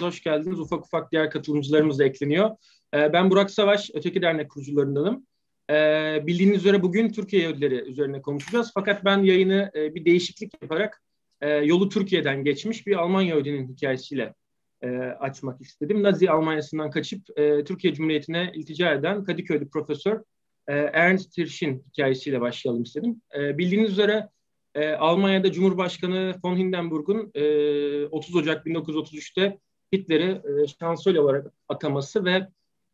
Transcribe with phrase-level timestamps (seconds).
[0.00, 0.60] aramıza hoş geldiniz.
[0.60, 2.50] Ufak ufak diğer katılımcılarımız da ekleniyor.
[2.94, 5.26] Ee, ben Burak Savaş, Öteki Dernek kurucularındanım.
[5.70, 8.70] Ee, bildiğiniz üzere bugün Türkiye Yahudileri üzerine konuşacağız.
[8.74, 11.02] Fakat ben yayını e, bir değişiklik yaparak
[11.40, 14.34] e, yolu Türkiye'den geçmiş bir Alman Yahudinin hikayesiyle
[14.82, 14.88] e,
[15.20, 16.02] açmak istedim.
[16.02, 17.26] Nazi Almanya'sından kaçıp
[17.66, 20.22] Türkiye Cumhuriyeti'ne iltica eden Kadıköy'lü profesör
[20.66, 23.22] Ernst Hirsch'in hikayesiyle başlayalım istedim.
[23.34, 24.28] bildiğiniz üzere
[24.74, 29.58] e, Almanya'da Cumhurbaşkanı von Hindenburg'un e, 30 Ocak 1933'te
[29.92, 32.48] Hitler'i e, şansölye olarak ataması ve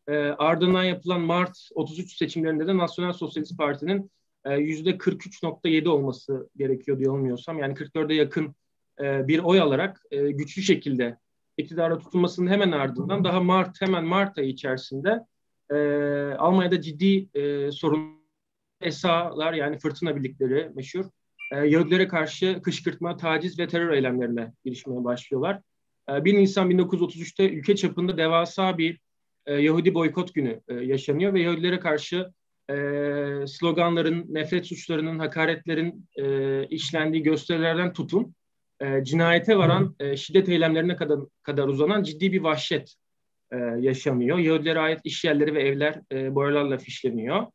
[0.07, 4.11] e, ardından yapılan Mart 33 seçimlerinde de Nasyonel Sosyalist Parti'nin
[4.45, 7.59] e, %43.7 olması gerekiyor diye olmuyorsam.
[7.59, 8.55] Yani 44'e yakın
[9.01, 11.17] e, bir oy alarak e, güçlü şekilde
[11.57, 15.25] iktidara tutulmasının hemen ardından daha Mart hemen Mart ayı içerisinde
[15.71, 15.75] e,
[16.37, 18.17] Almanya'da ciddi e, sorun
[18.81, 21.05] esalar yani fırtına birlikleri meşhur
[21.51, 25.61] e, Yahudilere karşı kışkırtma, taciz ve terör eylemlerine girişmeye başlıyorlar.
[26.09, 28.99] E, 1 Nisan 1933'te ülke çapında devasa bir
[29.45, 32.31] e, Yahudi boykot günü e, yaşanıyor ve Yahudilere karşı
[32.69, 32.75] e,
[33.47, 36.07] sloganların, nefret suçlarının, hakaretlerin
[36.69, 38.35] işlendiği gösterilerden tutun,
[39.03, 42.95] cinayete varan şiddet eylemlerine kadar, kadar uzanan ciddi bir vahşet
[43.79, 44.37] yaşanıyor.
[44.37, 47.45] Yahudilere ait iş yerleri ve evler boyalarla fişleniyor.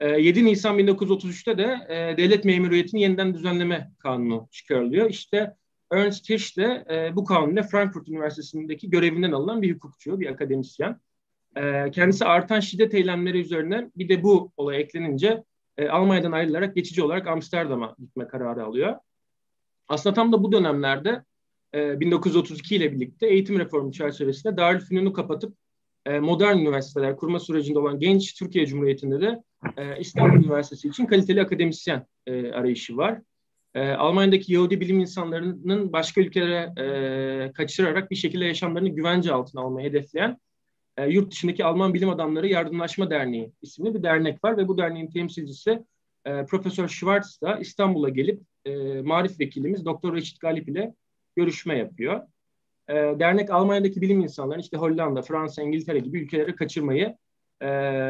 [0.00, 1.78] 7 ee, Nisan 1933'te de
[2.16, 5.10] devlet memuriyetini yeniden düzenleme kanunu çıkarılıyor.
[5.10, 5.54] İşte
[5.94, 11.00] Ernst Hirsch de e, bu kanunla Frankfurt Üniversitesi'ndeki görevinden alınan bir hukukçu, bir akademisyen.
[11.56, 15.44] E, kendisi artan şiddet eylemleri üzerine bir de bu olay eklenince
[15.76, 18.96] e, Almanya'dan ayrılarak geçici olarak Amsterdam'a gitme kararı alıyor.
[19.88, 21.24] Aslında tam da bu dönemlerde
[21.74, 25.56] e, 1932 ile birlikte eğitim reformu çerçevesinde Darülfünun'u kapatıp
[26.06, 29.42] e, modern üniversiteler kurma sürecinde olan genç Türkiye Cumhuriyeti'nde de
[29.76, 33.20] e, İstanbul Üniversitesi için kaliteli akademisyen e, arayışı var.
[33.74, 39.88] E, Almanya'daki Yahudi bilim insanlarının başka ülkelere e, kaçırarak bir şekilde yaşamlarını güvence altına almayı
[39.88, 40.38] hedefleyen
[40.96, 45.10] e, yurt dışındaki Alman Bilim Adamları Yardımlaşma Derneği isimli bir dernek var ve bu derneğin
[45.10, 45.84] temsilcisi
[46.24, 50.94] e, Profesör Schwartz da İstanbul'a gelip e, marif vekilimiz Doktor Reşit Galip ile
[51.36, 52.20] görüşme yapıyor.
[52.88, 57.16] E, dernek Almanya'daki bilim insanlarını işte Hollanda, Fransa, İngiltere gibi ülkelere kaçırmayı
[57.60, 57.68] e,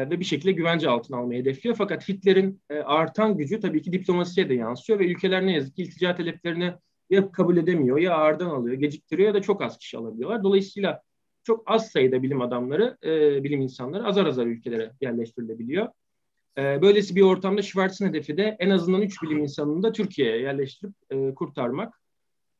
[0.09, 1.75] ve bir şekilde güvence altına almayı hedefliyor.
[1.75, 5.83] Fakat Hitler'in e, artan gücü tabii ki diplomasiye de yansıyor ve ülkeler ne yazık ki
[5.83, 6.73] iltica taleplerini
[7.09, 10.43] ya kabul edemiyor ya ağırdan alıyor, geciktiriyor ya da çok az kişi alabiliyorlar.
[10.43, 11.01] Dolayısıyla
[11.43, 15.87] çok az sayıda bilim adamları, e, bilim insanları azar azar ülkelere yerleştirilebiliyor.
[16.57, 20.93] E, böylesi bir ortamda Schwarz'ın hedefi de en azından üç bilim insanını da Türkiye'ye yerleştirip
[21.09, 22.01] e, kurtarmak.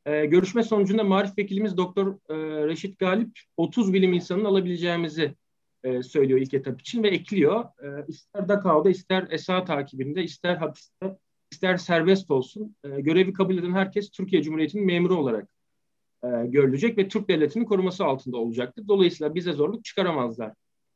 [0.06, 5.34] E, görüşme sonucunda Marif Vekilimiz Doktor e, Reşit Galip 30 bilim insanını alabileceğimizi
[5.86, 7.64] e, söylüyor ilk etap için ve ekliyor.
[7.64, 11.16] E, ister Dakao'da ister ESA takibinde ister hapiste
[11.52, 15.48] ister serbest olsun e, görevi kabul eden herkes Türkiye Cumhuriyeti'nin memuru olarak
[16.24, 18.88] e, görülecek ve Türk devletinin koruması altında olacaktır.
[18.88, 20.52] Dolayısıyla bize zorluk çıkaramazlar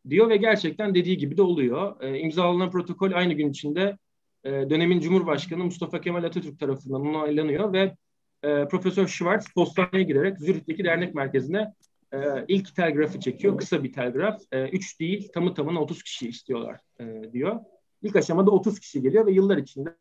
[0.09, 2.03] diyor ve gerçekten dediği gibi de oluyor.
[2.03, 3.99] E, imzalanan protokol aynı gün içinde
[4.45, 7.97] e, dönemin Cumhurbaşkanı Mustafa Kemal Atatürk tarafından onaylanıyor ve
[8.43, 11.75] e, Profesör Schwartz postaneye girerek Zürih'teki dernek merkezine
[12.13, 13.59] e, ilk telgrafı çekiyor.
[13.59, 14.41] Kısa bir telgraf.
[14.53, 17.61] E, üç değil tamı tamına 30 kişi istiyorlar e, diyor.
[18.03, 19.97] İlk aşamada 30 kişi geliyor ve yıllar içinde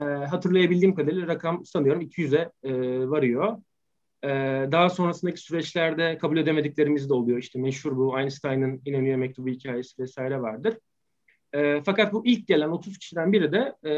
[0.00, 2.72] e, hatırlayabildiğim kadarıyla rakam sanıyorum 200'e e,
[3.08, 3.58] varıyor.
[4.24, 4.28] E,
[4.72, 7.38] daha sonrasındaki süreçlerde kabul edemediklerimiz de oluyor.
[7.38, 10.78] İşte meşhur bu Einstein'ın İnönü'ye mektubu hikayesi vesaire vardır.
[11.52, 13.92] E, fakat bu ilk gelen 30 kişiden biri de e,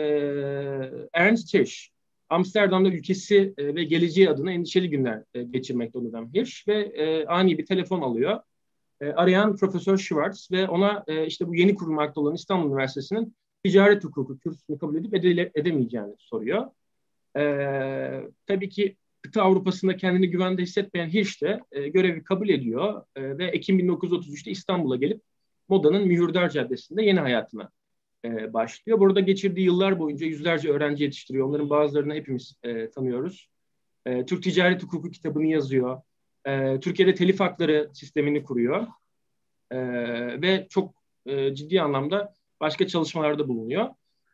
[1.13, 1.96] Ernst Hirsch.
[2.31, 7.59] Amsterdam'da ülkesi e, ve geleceği adına endişeli günler e, geçirmekte olan Hirsch ve e, ani
[7.59, 8.41] bir telefon alıyor.
[9.01, 14.39] E, arayan Profesör Schwartz ve ona işte bu yeni kurulmakta olan İstanbul Üniversitesi'nin ticaret hukuku
[14.39, 15.15] kürsüsünü kabul edip
[15.57, 16.67] edemeyeceğini soruyor.
[18.47, 24.51] Tabii ki kıta Avrupa'sında kendini güvende hissetmeyen Hirsch de görevi kabul ediyor ve Ekim 1933'te
[24.51, 25.23] İstanbul'a gelip
[25.69, 27.71] Moda'nın Mühürdar Caddesi'nde yeni hayatına
[28.27, 29.01] e, başlıyor.
[29.01, 31.49] Burada geçirdiği yıllar boyunca yüzlerce öğrenci yetiştiriyor.
[31.49, 33.49] Onların bazılarını hepimiz e, tanıyoruz.
[34.07, 36.03] E, Türk Ticaret Hukuku kitabını yazıyor.
[36.47, 38.87] E, Türkiye'de telif hakları sistemini kuruyor.
[39.71, 39.79] E,
[40.43, 40.95] ve çok
[41.27, 43.89] e, ciddi anlamda başka çalışmalarda bulunuyor.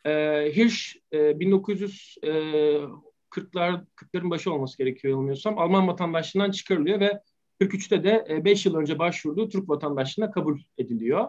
[0.04, 0.12] E,
[0.56, 7.20] Hirsch e, 1940'lar e, 40'ların başı olması gerekiyor olmuyorsam Alman vatandaşlığından çıkarılıyor ve
[7.60, 11.28] 43'te de 5 e, yıl önce başvurduğu Türk vatandaşlığına kabul ediliyor.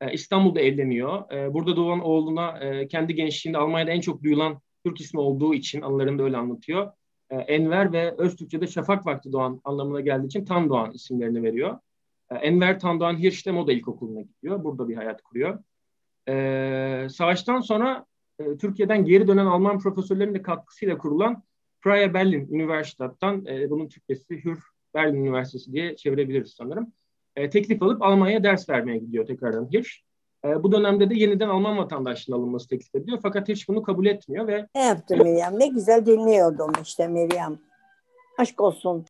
[0.00, 1.32] E, İstanbul'da evleniyor.
[1.32, 5.82] E, burada doğan oğluna e, kendi gençliğinde Almanya'da en çok duyulan Türk ismi olduğu için
[5.82, 6.92] anılarında öyle anlatıyor.
[7.30, 11.78] Enver ve Öztürkçe'de şafak vakti doğan anlamına geldiği için Tan Doğan isimlerini veriyor.
[12.30, 14.64] Enver Tan Doğan Hirsch'te Moda İlkokulu'na gidiyor.
[14.64, 15.58] Burada bir hayat kuruyor.
[17.10, 18.06] Savaştan sonra
[18.60, 21.42] Türkiye'den geri dönen Alman profesörlerin de katkısıyla kurulan
[21.80, 24.58] Freie Berlin Üniversitat'tan bunun Türkçesi Hür
[24.94, 26.92] Berlin Üniversitesi diye çevirebiliriz sanırım.
[27.38, 29.90] E, teklif alıp Almanya'ya ders vermeye gidiyor tekrardan Hirsch.
[30.44, 33.18] E, bu dönemde de yeniden Alman vatandaşlığına alınması teklif ediliyor.
[33.22, 34.66] Fakat Hirsch bunu kabul etmiyor ve...
[34.74, 35.58] Ne yaptı Meryem?
[35.58, 37.58] Ne güzel dinliyordum işte Meryem.
[38.38, 39.04] Aşk olsun.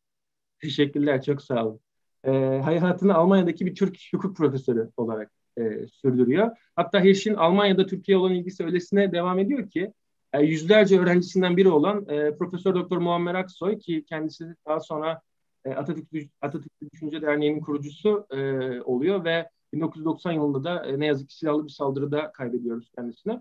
[0.60, 1.80] Teşekkürler, çok sağ olun.
[2.24, 2.30] E,
[2.64, 6.50] hayatını Almanya'daki bir Türk hukuk profesörü olarak e, sürdürüyor.
[6.76, 9.92] Hatta Hirsch'in Almanya'da Türkiye olan ilgisi öylesine devam ediyor ki
[10.32, 15.20] e, yüzlerce öğrencisinden biri olan e, Profesör Doktor Muammer Aksoy ki kendisi daha sonra
[15.64, 18.36] e, Atatürk, Atatürk Düşünce Derneği'nin kurucusu e,
[18.80, 23.40] oluyor ve 1990 yılında da e, ne yazık ki silahlı bir saldırıda kaybediyoruz kendisini.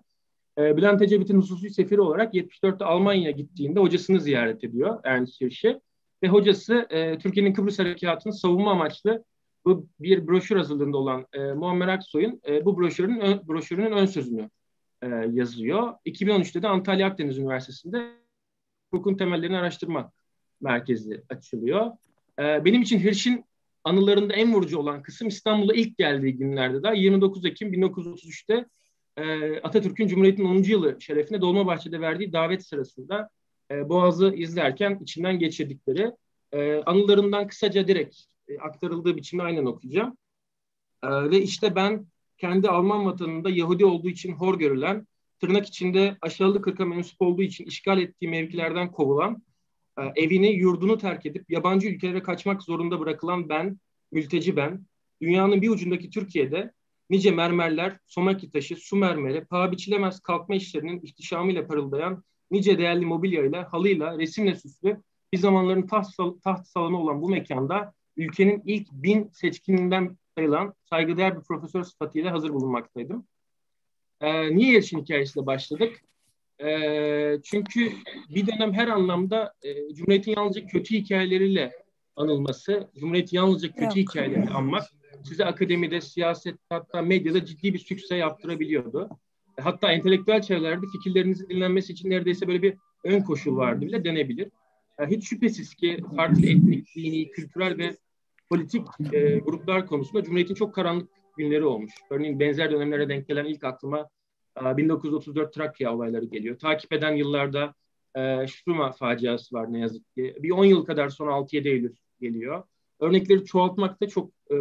[0.57, 5.81] E, Bülent Ecevit'in hususi sefiri olarak 74'te Almanya'ya gittiğinde hocasını ziyaret ediyor Ernst Hirsch'i.
[6.23, 9.23] Ve hocası e, Türkiye'nin Kıbrıs Harekatı'nı savunma amaçlı
[9.65, 14.49] bu bir broşür hazırlığında olan e, Muammer Aksoy'un e, bu broşürün ön, broşürünün ön sözünü
[15.01, 15.93] e, yazıyor.
[16.05, 18.11] 2013'te de Antalya Akdeniz Üniversitesi'nde
[18.91, 20.11] hukukun temellerini araştırma
[20.61, 21.91] merkezi açılıyor.
[22.39, 23.45] E, benim için Hirsch'in
[23.83, 28.65] anılarında en vurucu olan kısım İstanbul'a ilk geldiği günlerde de 29 Ekim 1933'te
[29.17, 30.63] e, Atatürk'ün Cumhuriyet'in 10.
[30.63, 33.29] yılı şerefine Dolmabahçe'de verdiği davet sırasında
[33.71, 36.11] e, Boğaz'ı izlerken içinden geçirdikleri
[36.51, 38.17] e, anılarından kısaca direkt
[38.59, 40.17] aktarıldığı biçimde aynen okuyacağım.
[41.03, 42.07] Ve işte ben
[42.37, 45.07] kendi Alman vatanında Yahudi olduğu için hor görülen,
[45.39, 49.43] tırnak içinde aşağılık kırka mensup olduğu için işgal ettiği mevkilerden kovulan,
[50.15, 53.79] evini, yurdunu terk edip yabancı ülkelere kaçmak zorunda bırakılan ben,
[54.11, 54.85] mülteci ben,
[55.21, 56.71] dünyanın bir ucundaki Türkiye'de
[57.09, 63.73] nice mermerler, somaki taşı, su mermeri, paha biçilemez kalkma işlerinin ihtişamıyla parıldayan nice değerli mobilyayla,
[63.73, 65.03] halıyla, resimle süslü
[65.33, 66.07] bir zamanların taht,
[66.43, 72.49] taht salonu olan bu mekanda ülkenin ilk bin seçkininden sayılan saygıdeğer bir profesör sıfatıyla hazır
[72.49, 73.27] bulunmaktaydım.
[74.21, 76.01] Ee, niye Yelçin hikayesiyle başladık?
[76.63, 77.91] Ee, çünkü
[78.29, 81.71] bir dönem her anlamda e, Cumhuriyet'in yalnızca kötü hikayeleriyle
[82.15, 83.95] anılması, Cumhuriyet'i yalnızca kötü Yok.
[83.95, 84.83] hikayeleriyle anmak
[85.23, 89.09] size akademide, siyaset hatta medyada ciddi bir sükse yaptırabiliyordu.
[89.59, 94.51] Hatta entelektüel çevrelerde fikirlerinizin dinlenmesi için neredeyse böyle bir ön koşul vardı bile denebilir.
[94.99, 97.97] Yani hiç şüphesiz ki farklı etnik, dini, kültürel ve
[98.49, 98.81] politik
[99.13, 101.93] e, gruplar konusunda Cumhuriyet'in çok karanlık günleri olmuş.
[102.09, 104.07] Örneğin benzer dönemlere denk gelen ilk aklıma e,
[104.77, 106.59] 1934 Trakya olayları geliyor.
[106.59, 107.73] Takip eden yıllarda
[108.15, 110.35] e, Şurma faciası var ne yazık ki.
[110.39, 112.63] Bir 10 yıl kadar sonra 6-7 Eylül geliyor.
[112.99, 114.55] Örnekleri çoğaltmak da çok e,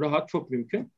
[0.00, 0.92] rahat, çok mümkün.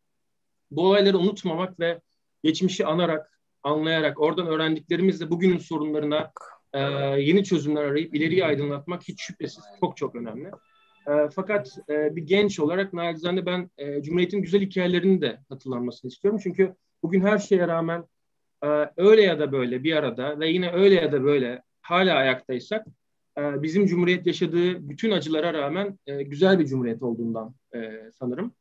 [0.71, 2.01] Bu olayları unutmamak ve
[2.43, 6.33] geçmişi anarak, anlayarak, oradan öğrendiklerimizle bugünün sorunlarına
[6.73, 6.81] e,
[7.21, 10.51] yeni çözümler arayıp ileriyi aydınlatmak hiç şüphesiz çok çok önemli.
[11.07, 16.41] E, fakat e, bir genç olarak naçizane ben e, Cumhuriyet'in güzel hikayelerini de hatırlanmasını istiyorum.
[16.43, 18.05] Çünkü bugün her şeye rağmen
[18.97, 22.87] öyle ya da böyle bir arada ve yine öyle ya da böyle hala ayaktaysak
[23.39, 28.55] e, bizim Cumhuriyet yaşadığı bütün acılara rağmen e, güzel bir Cumhuriyet olduğundan e, sanırım.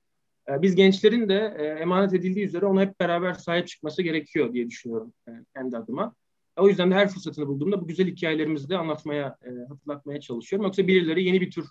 [0.50, 1.38] Biz gençlerin de
[1.82, 5.14] emanet edildiği üzere ona hep beraber sahip çıkması gerekiyor diye düşünüyorum
[5.56, 6.16] kendi adıma.
[6.58, 9.38] O yüzden de her fırsatını bulduğumda bu güzel hikayelerimizi de anlatmaya,
[9.70, 10.66] hatırlatmaya çalışıyorum.
[10.66, 11.66] Yoksa birileri yeni bir tür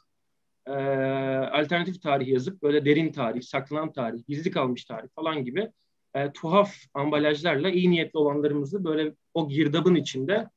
[1.52, 5.72] alternatif tarih yazıp böyle derin tarih, saklanan tarih, gizli kalmış tarih falan gibi
[6.14, 10.48] e, tuhaf ambalajlarla iyi niyetli olanlarımızı böyle o girdabın içinde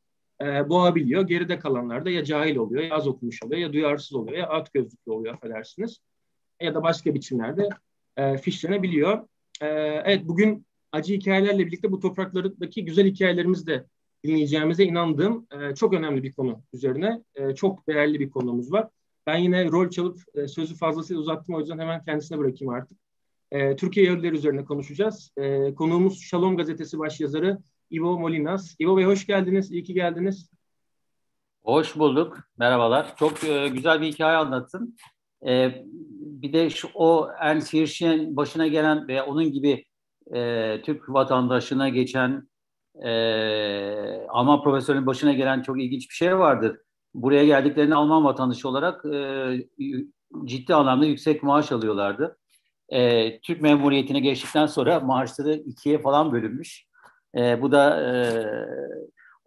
[0.42, 1.28] e, boğabiliyor.
[1.28, 4.74] Geride kalanlar da ya cahil oluyor, ya az okumuş oluyor, ya duyarsız oluyor, ya at
[4.74, 6.00] gözlüklü oluyor affedersiniz.
[6.62, 7.70] Ya da başka biçimlerde
[8.18, 9.28] e, fişlenebiliyor.
[9.62, 9.68] E,
[10.06, 13.86] evet bugün acı hikayelerle birlikte bu topraklardaki güzel hikayelerimizi de
[14.24, 18.90] dinleyeceğimize inandığım e, çok önemli bir konu üzerine e, çok değerli bir konumuz var.
[19.28, 22.98] Ben yine rol çalıp e, sözü fazlasıyla uzattım o yüzden hemen kendisine bırakayım artık.
[23.52, 25.32] E, Türkiye Yahudileri üzerine konuşacağız.
[25.38, 27.58] E, konuğumuz Şalom gazetesi başyazarı
[27.92, 28.76] Ivo Molinas.
[28.82, 30.52] Ivo Bey hoş geldiniz, iyi ki geldiniz.
[31.64, 33.16] Hoş bulduk, merhabalar.
[33.16, 34.98] Çok e, güzel bir hikaye anlattın.
[35.48, 35.84] E,
[36.22, 39.86] bir de şu, o Ernst Hirsch'in başına gelen ve onun gibi
[40.34, 42.50] e, Türk vatandaşına geçen
[43.04, 43.12] e,
[44.30, 46.78] Alman profesörünün başına gelen çok ilginç bir şey vardır.
[47.14, 49.50] Buraya geldiklerinde Alman vatandaşı olarak e,
[50.46, 52.38] ciddi anlamda yüksek maaş alıyorlardı.
[52.92, 56.86] E, Türk memuriyetine geçtikten sonra maaşları ikiye falan bölünmüş.
[57.38, 58.12] E, bu da e,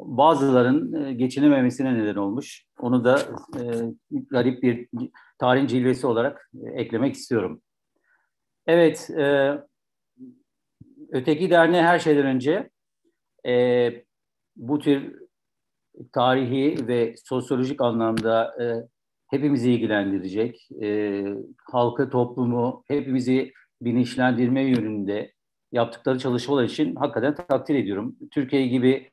[0.00, 2.64] bazıların e, geçinememesine neden olmuş.
[2.80, 3.18] Onu da
[3.58, 3.62] e,
[4.30, 4.88] garip bir
[5.38, 7.62] tarihin cilvesi olarak e, eklemek istiyorum.
[8.66, 9.54] Evet, e,
[11.10, 12.70] Öteki Derneği her şeyden önce
[13.46, 14.04] e,
[14.56, 15.22] bu tür
[16.12, 18.64] tarihi ve sosyolojik anlamda e,
[19.30, 21.24] hepimizi ilgilendirecek, e,
[21.72, 23.52] halkı, toplumu, hepimizi
[23.82, 25.32] bilinçlendirme yönünde
[25.72, 28.16] yaptıkları çalışmalar için hakikaten takdir ediyorum.
[28.30, 29.10] Türkiye gibi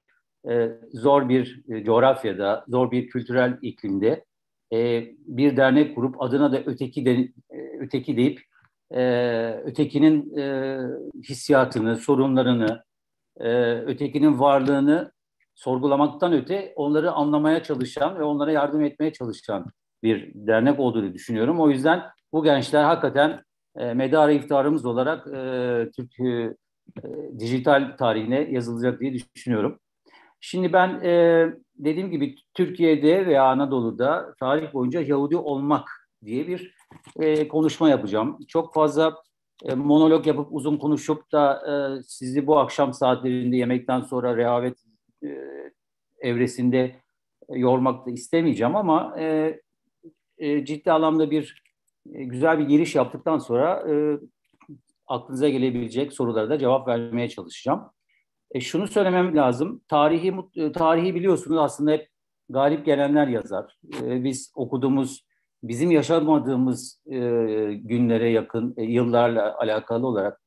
[0.49, 4.25] e, zor bir e, coğrafyada, zor bir kültürel iklimde
[4.73, 7.11] e, bir dernek kurup adına da öteki de,
[7.49, 8.41] e, öteki deyip
[8.91, 9.03] e,
[9.65, 10.77] ötekinin e,
[11.29, 12.83] hissiyatını, sorunlarını,
[13.39, 15.11] e, ötekinin varlığını
[15.55, 19.65] sorgulamaktan öte onları anlamaya çalışan ve onlara yardım etmeye çalışan
[20.03, 21.59] bir dernek olduğunu düşünüyorum.
[21.59, 22.03] O yüzden
[22.33, 23.43] bu gençler hakikaten
[23.77, 26.55] e, medarı iftarımız olarak e, Türk e,
[27.39, 29.79] dijital tarihine yazılacak diye düşünüyorum.
[30.39, 35.89] Şimdi ben e, dediğim gibi Türkiye'de veya Anadolu'da tarih boyunca Yahudi olmak
[36.25, 36.75] diye bir
[37.19, 38.37] e, konuşma yapacağım.
[38.47, 39.15] Çok fazla
[39.65, 44.77] e, monolog yapıp uzun konuşup da e, sizi bu akşam saatlerinde yemekten sonra rehavet
[45.23, 45.37] e,
[46.19, 46.95] evresinde
[47.49, 49.59] yormak da istemeyeceğim ama e,
[50.41, 51.63] e, ciddi anlamda bir
[52.13, 54.19] e, güzel bir giriş yaptıktan sonra e,
[55.07, 57.81] aklınıza gelebilecek sorulara da cevap vermeye çalışacağım.
[58.51, 59.81] E, şunu söylemem lazım.
[59.87, 60.33] Tarihi
[60.73, 62.09] tarihi biliyorsunuz aslında hep
[62.49, 63.77] galip gelenler yazar.
[64.03, 65.25] E, biz okuduğumuz,
[65.63, 67.17] bizim yaşamadığımız e,
[67.73, 70.41] günlere yakın e, yıllarla alakalı olarak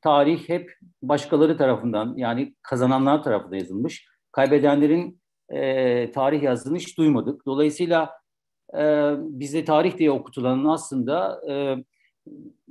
[0.00, 0.72] tarih hep
[1.02, 4.06] başkaları tarafından yani kazananlar tarafından yazılmış.
[4.32, 7.46] Kaybedenlerin e, tarih yazdığını hiç duymadık.
[7.46, 8.10] Dolayısıyla
[8.78, 11.84] e, bize tarih diye okutulanın aslında e,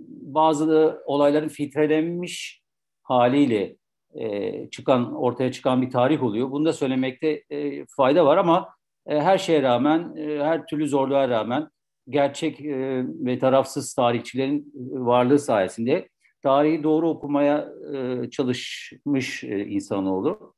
[0.07, 2.63] bazı olayların filtrelenmiş
[3.03, 3.75] haliyle
[4.15, 6.51] e, çıkan ortaya çıkan bir tarih oluyor.
[6.51, 8.69] Bunu da söylemekte e, fayda var ama
[9.07, 11.69] e, her şeye rağmen, e, her türlü zorluğa rağmen
[12.09, 16.09] gerçek e, ve tarafsız tarihçilerin varlığı sayesinde
[16.43, 20.55] tarihi doğru okumaya e, çalışmış e, insanoğlu.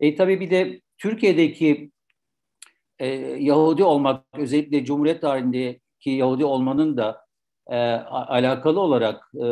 [0.00, 1.90] E tabii bir de Türkiye'deki
[2.98, 3.06] e,
[3.38, 7.20] Yahudi olmak, özellikle Cumhuriyet tarihindeki Yahudi olmanın da
[7.70, 9.46] e, alakalı olarak e,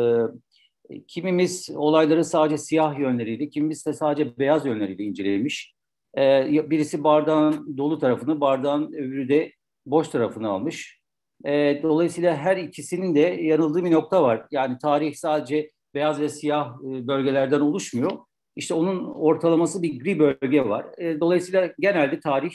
[1.07, 5.73] kimimiz olayları sadece siyah yönleriyle, kimimiz de sadece beyaz yönleriyle incelemiş.
[6.17, 9.51] E, birisi bardağın dolu tarafını, bardağın öbürü de
[9.85, 11.01] boş tarafını almış.
[11.45, 14.45] E, dolayısıyla her ikisinin de yanıldığı bir nokta var.
[14.51, 18.11] Yani tarih sadece beyaz ve siyah e, bölgelerden oluşmuyor.
[18.55, 20.85] İşte onun ortalaması bir gri bölge var.
[20.97, 22.51] E, dolayısıyla genelde tarih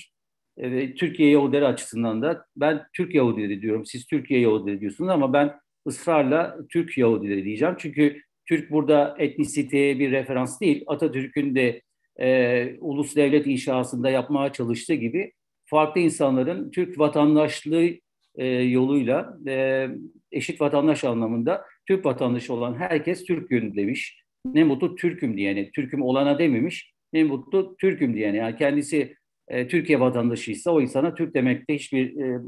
[0.56, 3.86] e, Türkiye Yahudileri açısından da ben Türk Yahudileri diyorum.
[3.86, 5.52] Siz Türkiye Yahudileri diyorsunuz ama ben
[5.86, 7.74] ısrarla Türk Yahudileri diyeceğim.
[7.78, 10.84] Çünkü Türk burada etnisiteye bir referans değil.
[10.86, 11.82] Atatürk'ün de
[12.20, 15.32] e, ulus devlet inşasında yapmaya çalıştığı gibi
[15.64, 17.90] farklı insanların Türk vatandaşlığı
[18.34, 19.88] e, yoluyla e,
[20.32, 24.22] eşit vatandaş anlamında Türk vatandaşı olan herkes Türk yönü demiş.
[24.44, 26.92] Ne mutlu Türk'üm diyene, Türk'üm olana dememiş.
[27.12, 28.36] Ne mutlu Türk'üm diyene.
[28.36, 29.14] Yani kendisi
[29.48, 32.40] e, Türkiye vatandaşıysa o insana Türk demekte hiçbir e,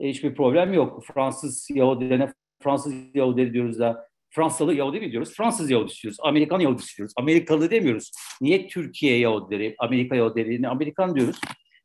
[0.00, 1.04] hiçbir problem yok.
[1.14, 5.34] Fransız Yahudilerine Fransız Yahudi diyoruz da Fransalı Yahudi mi diyoruz?
[5.36, 6.18] Fransız Yahudi diyoruz.
[6.22, 7.14] Amerikan Yahudi diyoruz.
[7.16, 8.12] Amerikalı demiyoruz.
[8.40, 11.40] Niye Türkiye Yahudileri, Amerika Yahudilerini Amerikan diyoruz?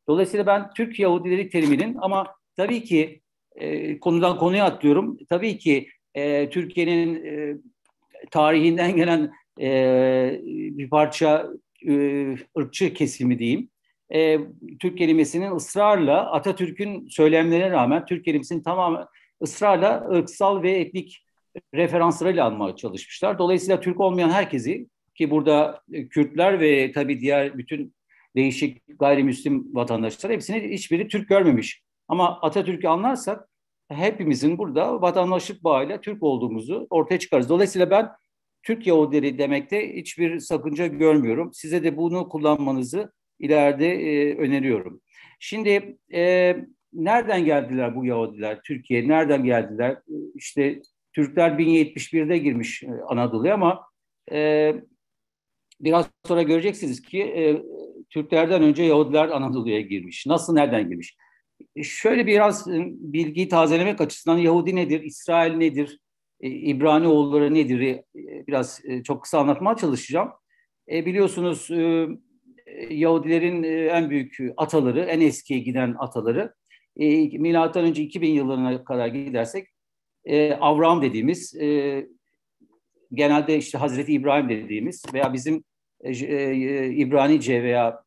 [0.08, 3.22] Dolayısıyla ben Türk Yahudileri teriminin ama tabii ki
[3.56, 5.18] e, konudan konuya atlıyorum.
[5.30, 7.58] Tabii ki e, Türkiye'nin e,
[8.32, 9.32] tarihinden gelen
[9.62, 10.42] e,
[10.78, 11.48] bir parça
[11.88, 11.94] e,
[12.58, 13.70] ırkçı kesimi diyeyim
[14.14, 14.40] e,
[14.80, 19.06] Türk kelimesinin ısrarla Atatürk'ün söylemlerine rağmen Türk kelimesinin tamamen
[19.42, 21.26] ısrarla ırksal ve etnik
[21.74, 23.40] referanslarıyla almaya çalışmışlar.
[23.40, 27.96] Dolayısıyla Türk olmayan herkesi ki burada Kürtler ve tabii diğer bütün
[28.36, 31.84] değişik gayrimüslim vatandaşlar hepsini hiçbiri Türk görmemiş.
[32.08, 33.50] Ama Atatürk'ü anlarsak
[33.90, 37.50] hepimizin burada vatandaşlık bağıyla Türk olduğumuzu ortaya çıkarız.
[37.50, 38.10] Dolayısıyla ben
[38.64, 41.54] Türk Yahudileri demekte hiçbir sakınca görmüyorum.
[41.54, 43.14] Size de bunu kullanmanızı
[43.44, 45.02] ileride e, öneriyorum.
[45.40, 46.56] Şimdi e,
[46.94, 48.62] nereden geldiler bu Yahudiler?
[48.62, 49.98] Türkiye nereden geldiler?
[50.36, 50.82] İşte
[51.14, 53.82] Türkler 1071'de girmiş Anadolu'ya ama
[54.32, 54.74] e,
[55.82, 57.64] biraz sonra göreceksiniz ki e,
[58.10, 60.26] Türklerden önce Yahudiler Anadolu'ya girmiş.
[60.26, 61.18] Nasıl, nereden girmiş?
[61.84, 62.68] Şöyle biraz
[63.00, 66.00] bilgiyi tazelemek açısından Yahudi nedir, İsrail nedir,
[66.42, 68.02] İbrani oğulları nedir
[68.48, 70.30] biraz çok kısa anlatmaya çalışacağım.
[70.92, 71.70] E, biliyorsunuz
[72.90, 76.54] Yahudilerin e, en büyük ataları, en eskiye giden ataları
[76.98, 79.68] e, milattan önce 2000 yıllarına kadar gidersek
[80.26, 82.08] e, Avram dediğimiz e,
[83.14, 85.64] genelde işte Hazreti İbrahim dediğimiz veya bizim
[86.02, 88.04] e, e, İbranice veya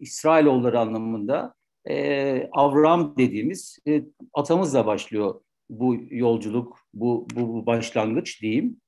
[0.00, 1.54] İsrailoğulları anlamında
[1.88, 4.02] e, Avram dediğimiz e,
[4.34, 5.40] atamızla başlıyor
[5.70, 8.80] bu yolculuk, bu, bu, bu başlangıç diyeyim.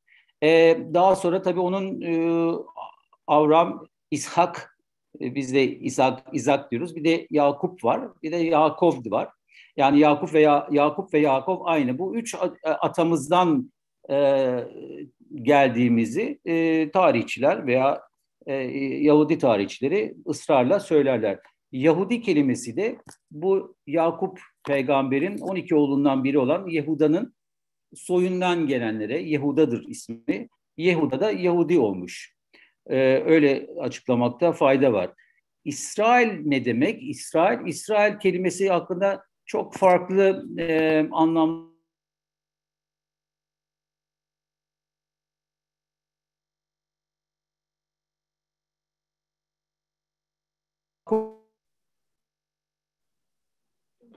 [0.43, 2.53] E, daha sonra tabii onun e,
[3.27, 4.74] Avram, İshak
[5.21, 6.97] biz de İshak, İshak diyoruz.
[6.97, 8.09] Bir de Yakup var.
[8.23, 9.29] Bir de Yakov var.
[9.77, 11.99] Yani Yakup veya Yakup ve Yakov aynı.
[11.99, 13.73] Bu üç e, atamızdan
[14.11, 14.59] e,
[15.35, 18.01] geldiğimizi e, tarihçiler veya
[18.47, 18.55] e,
[19.03, 21.39] Yahudi tarihçileri ısrarla söylerler.
[21.73, 22.99] Yahudi kelimesi de
[23.31, 27.35] bu Yakup peygamberin 12 oğlundan biri olan Yehuda'nın
[27.95, 32.34] soyundan gelenlere, Yehuda'dır ismi, Yehuda da Yahudi olmuş.
[32.87, 35.11] Ee, öyle açıklamakta fayda var.
[35.65, 37.03] İsrail ne demek?
[37.03, 41.75] İsrail, İsrail kelimesi hakkında çok farklı e, anlam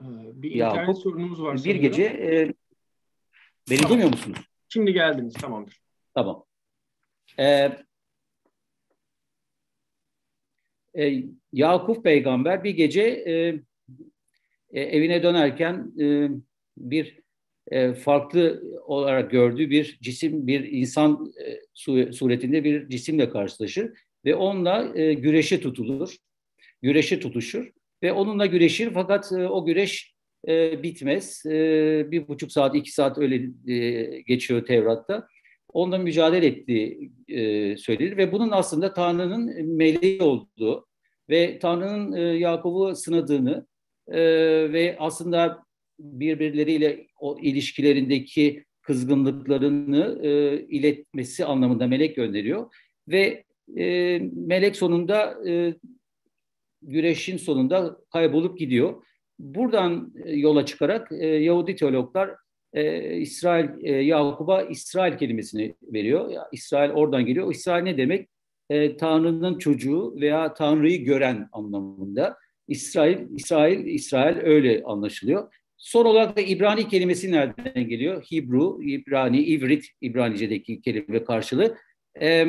[0.02, 2.54] Ee, bir internet Yakup, sorunumuz var bir gece e,
[3.70, 3.90] beni Tamam.
[3.90, 4.38] duymuyor musunuz?
[4.68, 5.80] Şimdi geldiniz tamamdır.
[6.14, 6.44] Tamam.
[7.38, 7.78] Ee,
[10.98, 13.32] e, Yakup peygamber bir gece e,
[14.70, 16.28] e, evine dönerken e,
[16.78, 17.20] bir
[17.70, 23.92] e, farklı olarak gördüğü bir cisim, bir insan e, su- suretinde bir cisimle karşılaşır
[24.24, 26.16] ve onunla e, güreşe tutulur,
[26.82, 27.70] güreşe tutuşur
[28.02, 30.14] ve onunla güreşir fakat e, o güreş
[30.48, 31.46] e, bitmez.
[31.46, 35.28] E, bir buçuk saat, iki saat öyle e, geçiyor Tevrat'ta.
[35.72, 40.87] Onunla mücadele ettiği e, söylenir ve bunun aslında Tanrı'nın meleği olduğu
[41.30, 43.66] ve Tanrı'nın e, Yakup'u sınadığını
[44.08, 44.20] e,
[44.72, 45.62] ve aslında
[45.98, 52.74] birbirleriyle o ilişkilerindeki kızgınlıklarını e, iletmesi anlamında melek gönderiyor
[53.08, 53.44] ve
[53.76, 55.74] e, melek sonunda e,
[56.82, 59.02] güreşin sonunda kaybolup gidiyor.
[59.38, 62.30] Buradan e, yola çıkarak e, Yahudi teologlar
[62.72, 66.30] e, İsrail e, Yakup'a İsrail kelimesini veriyor.
[66.30, 67.52] Ya, İsrail oradan geliyor.
[67.52, 68.28] İsrail ne demek?
[68.70, 72.36] E, Tanrı'nın çocuğu veya Tanrı'yı gören anlamında.
[72.68, 75.54] İsrail, İsrail, İsrail öyle anlaşılıyor.
[75.76, 78.22] Son olarak da İbrani kelimesi nereden geliyor?
[78.22, 81.76] Hibru, İbrani, İvrit, İbranice'deki kelime karşılığı.
[82.20, 82.46] E,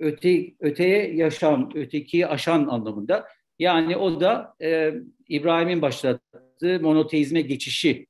[0.00, 3.26] öte, öteye yaşam, ötekiyi aşan anlamında.
[3.58, 4.92] Yani o da e,
[5.28, 8.06] İbrahim'in başlattığı monoteizme geçişi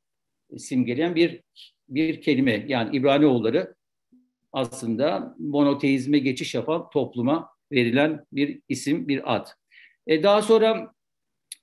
[0.56, 1.40] simgeleyen bir
[1.88, 2.64] bir kelime.
[2.68, 3.74] Yani İbrahimoğulları
[4.52, 9.46] aslında monoteizme geçiş yapan topluma verilen bir isim, bir ad.
[10.06, 10.92] E daha sonra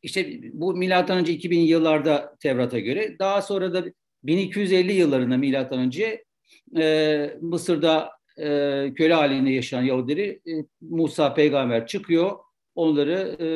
[0.03, 3.85] işte bu milattan önce 2000 yıllarda Tevrat'a göre, daha sonra da
[4.23, 6.25] 1250 yıllarında milattan önce
[6.77, 8.47] e, Mısır'da e,
[8.95, 12.31] köle halinde yaşayan Yahudileri e, Musa peygamber çıkıyor,
[12.75, 13.47] onları e,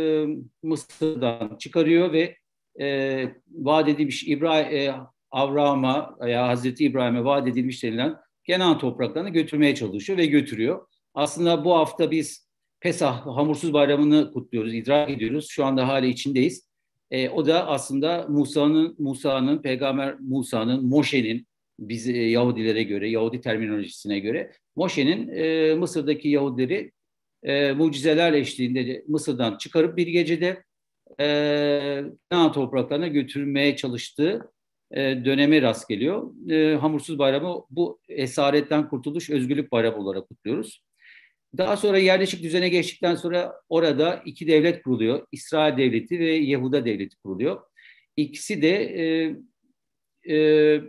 [0.63, 2.35] Mısır'dan çıkarıyor ve
[2.81, 4.95] e, vaat edilmiş İbrahim e,
[5.31, 8.15] Avraham'a veya Hazreti İbrahim'e vaat edilmiş denilen
[8.49, 10.87] Kenan topraklarını götürmeye çalışıyor ve götürüyor.
[11.13, 15.47] Aslında bu hafta biz Pesah Hamursuz Bayramı'nı kutluyoruz, idrak ediyoruz.
[15.49, 16.69] Şu anda hala içindeyiz.
[17.11, 21.47] E, o da aslında Musa'nın, Musa'nın, Peygamber Musa'nın, Moşe'nin
[21.79, 26.91] biz e, Yahudilere göre, Yahudi terminolojisine göre Moşe'nin e, Mısır'daki Yahudileri
[27.43, 30.63] e, mucizeler eşliğinde Mısır'dan çıkarıp bir gecede
[31.19, 31.25] e,
[32.31, 34.51] Kenan topraklarına götürmeye çalıştığı
[34.91, 36.49] e, döneme rast geliyor.
[36.49, 40.83] E, Hamursuz Bayramı bu esaretten kurtuluş, özgürlük bayramı olarak kutluyoruz.
[41.57, 45.27] Daha sonra yerleşik düzene geçtikten sonra orada iki devlet kuruluyor.
[45.31, 47.61] İsrail Devleti ve Yehuda Devleti kuruluyor.
[48.17, 49.35] İkisi de e,
[50.33, 50.81] e,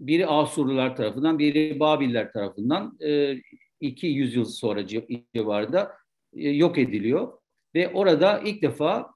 [0.00, 3.36] biri Asurlular tarafından, biri Babiller tarafından e,
[3.80, 4.86] iki yüzyıl sonra
[5.34, 5.92] civarında
[6.32, 7.32] e, yok ediliyor.
[7.74, 9.14] Ve orada ilk defa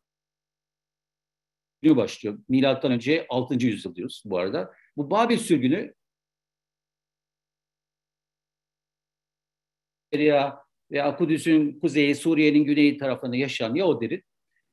[1.97, 2.39] başlıyor.
[2.49, 3.55] Milattan önce 6.
[3.67, 4.73] yüzyıl diyoruz bu arada.
[4.97, 5.95] Bu Babil sürgünü
[10.15, 14.23] veya veya Kudüs'ün kuzeyi, Suriye'nin güneyi tarafında yaşayan Yahudilerin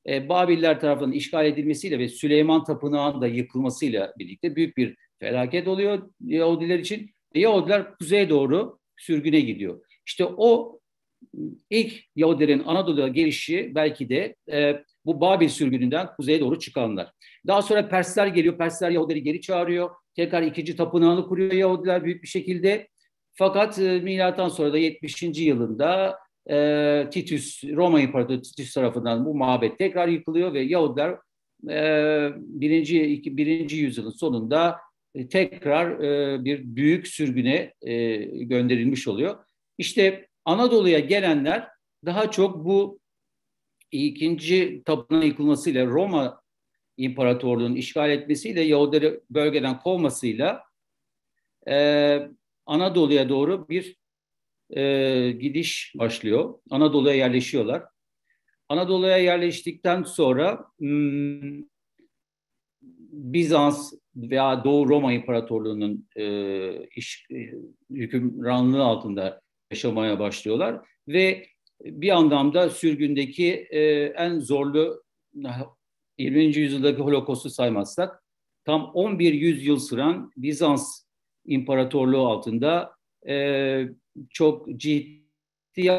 [0.07, 6.11] e, Babiller tarafından işgal edilmesiyle ve Süleyman Tapınağı'nın da yıkılmasıyla birlikte büyük bir felaket oluyor
[6.21, 7.11] Yahudiler için.
[7.35, 9.85] Ve Yahudiler kuzeye doğru sürgüne gidiyor.
[10.05, 10.79] İşte o
[11.69, 17.11] ilk Yahudilerin Anadolu'ya gelişi belki de e, bu Babil sürgününden kuzeye doğru çıkanlar.
[17.47, 18.57] Daha sonra Persler geliyor.
[18.57, 19.89] Persler Yahudileri geri çağırıyor.
[20.15, 22.87] Tekrar ikinci tapınağını kuruyor Yahudiler büyük bir şekilde.
[23.33, 25.23] Fakat e, milattan sonra da 70.
[25.23, 26.17] yılında
[26.49, 31.15] e, Titus, Roma İmparatoru Titus tarafından bu mabet tekrar yıkılıyor ve Yahudiler
[31.69, 34.77] e, birinci, iki, birinci yüzyılın sonunda
[35.15, 39.37] e, tekrar e, bir büyük sürgüne e, gönderilmiş oluyor.
[39.77, 41.67] İşte Anadolu'ya gelenler
[42.05, 43.00] daha çok bu
[43.91, 46.41] ikinci tapınağın yıkılmasıyla Roma
[46.97, 50.63] İmparatorluğu'nun işgal etmesiyle Yahudileri bölgeden kovmasıyla
[51.67, 52.17] e,
[52.65, 53.95] Anadolu'ya doğru bir
[54.69, 56.59] e, gidiş başlıyor.
[56.69, 57.83] Anadolu'ya yerleşiyorlar.
[58.69, 61.63] Anadolu'ya yerleştikten sonra hmm,
[63.11, 67.35] Bizans veya Doğu Roma İmparatorluğu'nun e, iş, e,
[67.89, 71.47] hükümranlığı altında yaşamaya başlıyorlar ve
[71.85, 75.03] bir anlamda sürgündeki e, en zorlu
[76.17, 76.43] 20.
[76.43, 78.23] yüzyıldaki Holocaust'u saymazsak
[78.65, 81.03] tam 11 yüzyıl süren Bizans
[81.45, 82.95] İmparatorluğu altında
[83.27, 83.85] e,
[84.29, 85.91] çok ciddi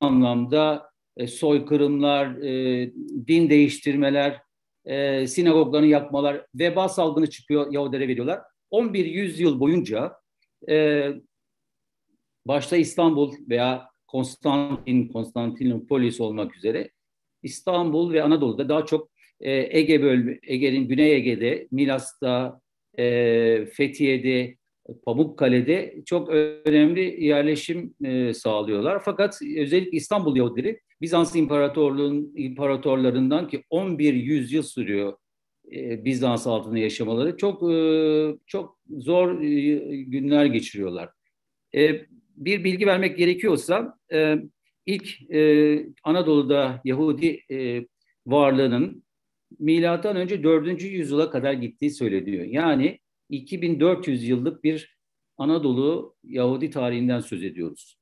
[0.00, 2.92] anlamda e, soykırımlar, e,
[3.28, 4.42] din değiştirmeler,
[4.84, 8.40] e, sinagoglarını yakmalar, veba salgını çıkıyor Yahudilere veriyorlar.
[8.70, 10.12] 11 yüzyıl boyunca
[10.68, 11.08] e,
[12.46, 16.90] başta İstanbul veya Konstantin, Konstantinopolis olmak üzere
[17.42, 22.60] İstanbul ve Anadolu'da daha çok e, Ege bölge, Ege'nin Güney Ege'de, Milas'ta,
[22.98, 24.56] e, Fethiye'de,
[25.04, 26.28] Pamukkale'de çok
[26.64, 29.02] önemli yerleşim e, sağlıyorlar.
[29.04, 35.16] Fakat özellikle İstanbul Yahudileri Bizans İmparatorluğu'nun imparatorlarından ki 11 yüzyıl sürüyor
[35.72, 41.10] e, Bizans altında yaşamaları çok e, çok zor e, günler geçiriyorlar.
[42.36, 44.36] Bir bilgi vermek gerekiyorsa e,
[44.86, 47.86] ilk e, Anadolu'da Yahudi e,
[48.26, 49.04] varlığının
[49.58, 50.82] milattan önce 4.
[50.82, 52.44] yüzyıla kadar gittiği söyleniyor.
[52.44, 52.98] Yani
[53.30, 54.96] 2400 yıllık bir
[55.38, 57.98] Anadolu Yahudi tarihinden söz ediyoruz.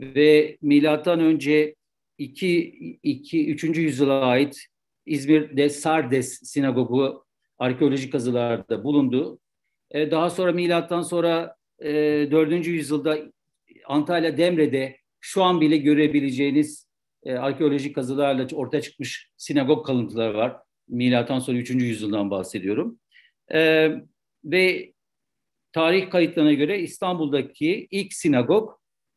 [0.00, 1.74] Ve milattan önce
[2.18, 3.64] 2 2 3.
[3.64, 4.66] yüzyıla ait
[5.06, 7.24] İzmir'de Sardes sinagogu
[7.58, 9.38] arkeolojik kazılarda bulundu.
[9.90, 11.92] E, daha sonra milattan sonra e,
[12.30, 12.66] 4.
[12.66, 13.18] yüzyılda
[13.86, 16.88] Antalya Demre'de şu an bile görebileceğiniz
[17.24, 20.56] e, arkeolojik kazılarla ortaya çıkmış sinagog kalıntıları var.
[20.88, 21.70] Milattan sonra 3.
[21.70, 22.98] yüzyıldan bahsediyorum.
[23.52, 23.90] E,
[24.44, 24.92] ve
[25.72, 28.70] tarih kayıtlarına göre İstanbul'daki ilk sinagog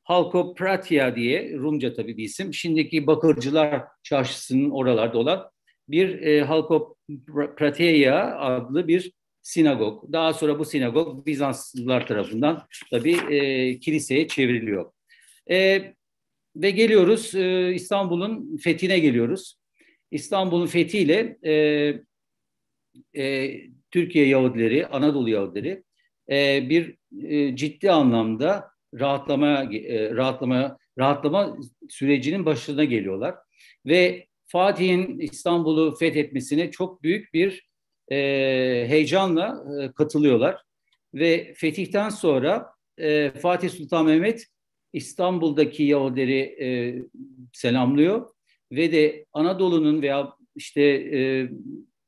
[0.03, 2.53] Halkopratia diye Rumca tabii bir isim.
[2.53, 5.49] Şimdiki Bakırcılar Çarşısı'nın oralarda olan
[5.89, 9.11] bir e, Halkopratia adlı bir
[9.47, 10.13] sinagog.
[10.13, 14.91] Daha sonra bu sinagog Bizanslılar tarafından tabii e, kiliseye çevriliyor.
[15.49, 15.81] E,
[16.55, 19.55] ve geliyoruz e, İstanbul'un fethine geliyoruz.
[20.11, 21.53] İstanbul'un fethiyle e,
[23.23, 23.53] e,
[23.91, 25.83] Türkiye Yahudileri, Anadolu Yahudileri
[26.29, 31.57] e, bir e, ciddi anlamda rahatlama e, rahatlama rahatlama
[31.89, 33.35] sürecinin başına geliyorlar
[33.85, 37.67] ve Fatih'in İstanbul'u fethetmesine çok büyük bir
[38.11, 38.17] e,
[38.87, 40.61] heyecanla e, katılıyorlar
[41.13, 44.45] ve fetihten sonra e, Fatih Sultan Mehmet
[44.93, 46.67] İstanbul'daki Yahudileri e,
[47.53, 48.29] selamlıyor
[48.71, 51.49] ve de Anadolu'nun veya işte e,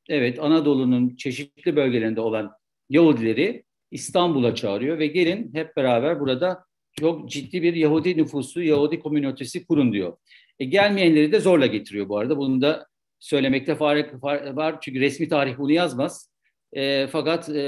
[0.08, 2.52] evet Anadolu'nun çeşitli bölgelerinde olan
[2.88, 9.66] Yahudileri İstanbul'a çağırıyor ve gelin hep beraber burada çok ciddi bir Yahudi nüfusu, Yahudi komünitesi
[9.66, 10.16] kurun diyor.
[10.58, 12.36] E, gelmeyenleri de zorla getiriyor bu arada.
[12.36, 12.86] Bunu da
[13.20, 14.24] söylemekte fark
[14.56, 16.30] var çünkü resmi tarih bunu yazmaz.
[16.72, 17.60] E, fakat e,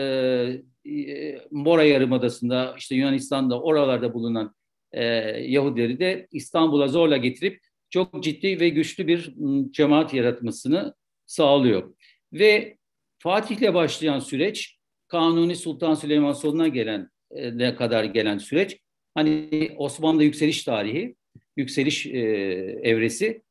[0.84, 4.54] e, Mora Yarımadası'nda, işte Yunanistan'da, oralarda bulunan
[4.92, 5.04] e,
[5.52, 7.60] Yahudileri de İstanbul'a zorla getirip
[7.90, 9.34] çok ciddi ve güçlü bir
[9.70, 10.94] cemaat yaratmasını
[11.26, 11.94] sağlıyor.
[12.32, 12.76] Ve
[13.18, 18.78] Fatih'le başlayan süreç Kanuni Sultan Süleyman sonuna gelen e, ne kadar gelen süreç
[19.14, 21.14] hani Osmanlı yükseliş tarihi,
[21.56, 22.18] yükseliş e,
[22.82, 23.42] evresi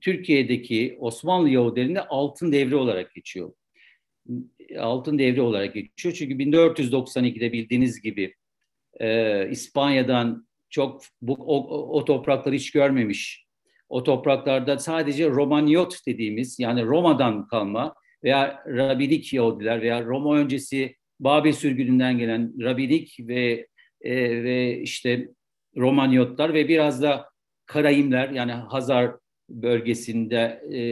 [0.00, 3.52] Türkiye'deki Osmanlı Yahudilerinde altın devri olarak geçiyor.
[4.78, 6.14] Altın devri olarak geçiyor.
[6.14, 8.34] Çünkü 1492'de bildiğiniz gibi
[9.00, 13.46] e, İspanya'dan çok bu, o, o toprakları hiç görmemiş.
[13.88, 21.52] O topraklarda sadece Romanyot dediğimiz yani Roma'dan kalma veya Rabidik Yahudiler veya Roma öncesi Babil
[21.52, 23.66] sürgününden gelen Rabidik ve
[24.00, 25.28] e, ve işte
[25.76, 27.30] Romanyotlar ve biraz da
[27.66, 29.12] Karayimler yani Hazar
[29.50, 30.82] bölgesinde e,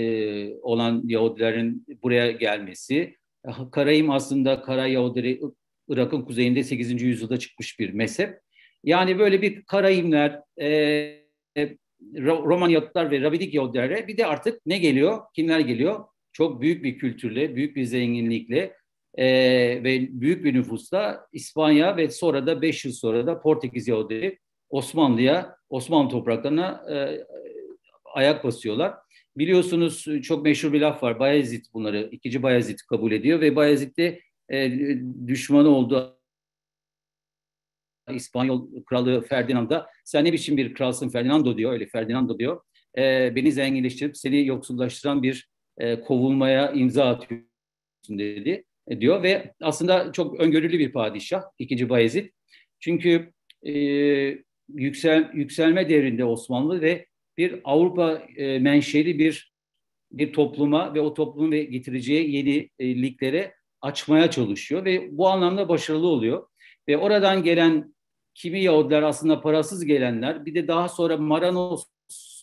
[0.63, 3.17] olan Yahudilerin buraya gelmesi.
[3.73, 5.41] Karayim aslında Kara Yahudileri
[5.89, 7.03] Irak'ın kuzeyinde 8.
[7.03, 8.39] yüzyılda çıkmış bir mezhep.
[8.85, 11.19] Yani böyle bir Karayimler, e,
[12.19, 15.21] Romanyotlar ve Rabidik Yahudilere bir de artık ne geliyor?
[15.35, 16.05] Kimler geliyor?
[16.33, 18.73] Çok büyük bir kültürle, büyük bir zenginlikle
[19.15, 19.27] e,
[19.85, 24.39] ve büyük bir nüfusla İspanya ve sonra da 5 yıl sonra da Portekiz Yahudileri
[24.71, 27.25] Osmanlı'ya, Osmanlı topraklarına e,
[28.19, 28.95] ayak basıyorlar.
[29.37, 31.19] Biliyorsunuz çok meşhur bir laf var.
[31.19, 34.21] Bayezid bunları, ikinci Bayezid kabul ediyor ve Bayezid de
[34.53, 34.73] e,
[35.27, 36.19] düşmanı olduğu
[38.11, 42.61] İspanyol kralı Ferdinand'a sen ne biçim bir kralsın Ferdinando diyor, öyle Ferdinando diyor.
[42.99, 50.13] E, beni zenginleştirip seni yoksullaştıran bir e, kovulmaya imza atıyorsun dedi e, diyor ve aslında
[50.13, 52.29] çok öngörülü bir padişah ikinci Bayezid.
[52.81, 53.33] Çünkü
[53.67, 53.73] e,
[54.69, 57.08] yüksel yükselme devrinde Osmanlı ve
[57.39, 59.53] bir Avrupa e, menşeli bir
[60.13, 66.47] bir topluma ve o toplumun ve getireceği yeniliklere açmaya çalışıyor ve bu anlamda başarılı oluyor.
[66.89, 67.95] Ve oradan gelen
[68.35, 71.85] kimi Yahudiler aslında parasız gelenler bir de daha sonra Maranos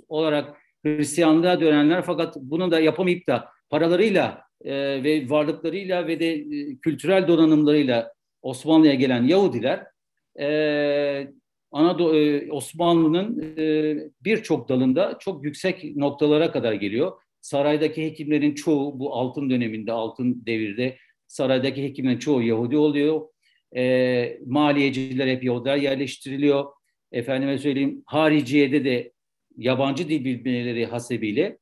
[0.08, 6.78] olarak Hristiyanlığa dönenler fakat bunu da yapamayıp da paralarıyla e, ve varlıklarıyla ve de e,
[6.78, 9.84] kültürel donanımlarıyla Osmanlı'ya gelen Yahudiler
[10.40, 11.28] e,
[11.76, 17.12] Anadolu e, Osmanlı'nın e, birçok dalında çok yüksek noktalara kadar geliyor.
[17.42, 23.22] Saraydaki hekimlerin çoğu bu altın döneminde, altın devirde saraydaki hekimlerin çoğu Yahudi oluyor.
[23.76, 26.66] E, maliyeciler hep Yahudiler yerleştiriliyor.
[27.12, 29.12] Efendime söyleyeyim hariciyede de
[29.58, 31.58] yabancı dil bilmeleri hasebiyle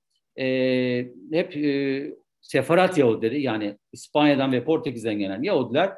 [1.31, 5.93] hep e, sefarat Yahudileri yani İspanya'dan ve Portekiz'den gelen Yahudiler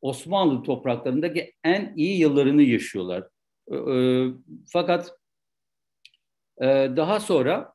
[0.00, 3.24] Osmanlı topraklarındaki en iyi yıllarını yaşıyorlar.
[3.70, 4.28] E, e,
[4.72, 5.10] fakat
[6.60, 7.74] e, daha sonra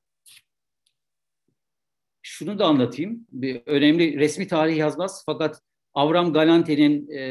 [2.21, 3.27] şunu da anlatayım.
[3.31, 5.61] Bir önemli resmi tarih yazmaz fakat
[5.93, 7.21] Avram Galante'nin e,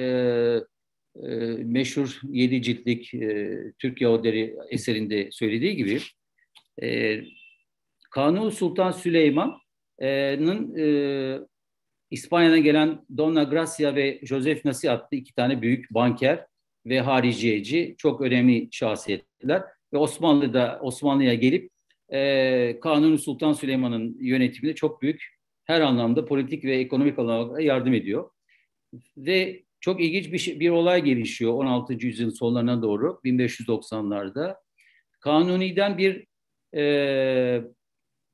[1.16, 6.01] e, meşhur yedi ciltlik e, Türk Yahudileri eserinde söylediği gibi
[6.83, 7.20] e,
[8.11, 10.87] Kanuni Sultan Süleyman'ın e,
[12.11, 16.46] İspanya'dan gelen Donna Gracia ve Joseph Nasi adlı iki tane büyük banker
[16.87, 19.62] ve hariciyeci çok önemli şahsiyetler
[19.93, 21.71] ve Osmanlı'da Osmanlı'ya gelip
[22.12, 28.31] e, Kanuni Sultan Süleyman'ın yönetiminde çok büyük her anlamda politik ve ekonomik olarak yardım ediyor.
[29.16, 32.07] Ve çok ilginç bir, şey, bir olay gelişiyor 16.
[32.07, 34.57] yüzyılın sonlarına doğru 1590'larda.
[35.21, 36.27] Kanuni'den bir
[36.75, 37.62] e,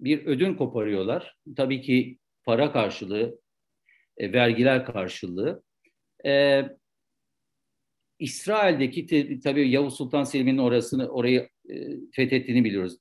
[0.01, 1.37] bir ödün koparıyorlar.
[1.57, 3.41] Tabii ki para karşılığı,
[4.17, 5.63] e, vergiler karşılığı.
[6.27, 6.63] E,
[8.19, 11.75] İsrail'deki tabii Yavuz Sultan Selim'in orasını orayı e,
[12.13, 12.97] fethettiğini biliyoruz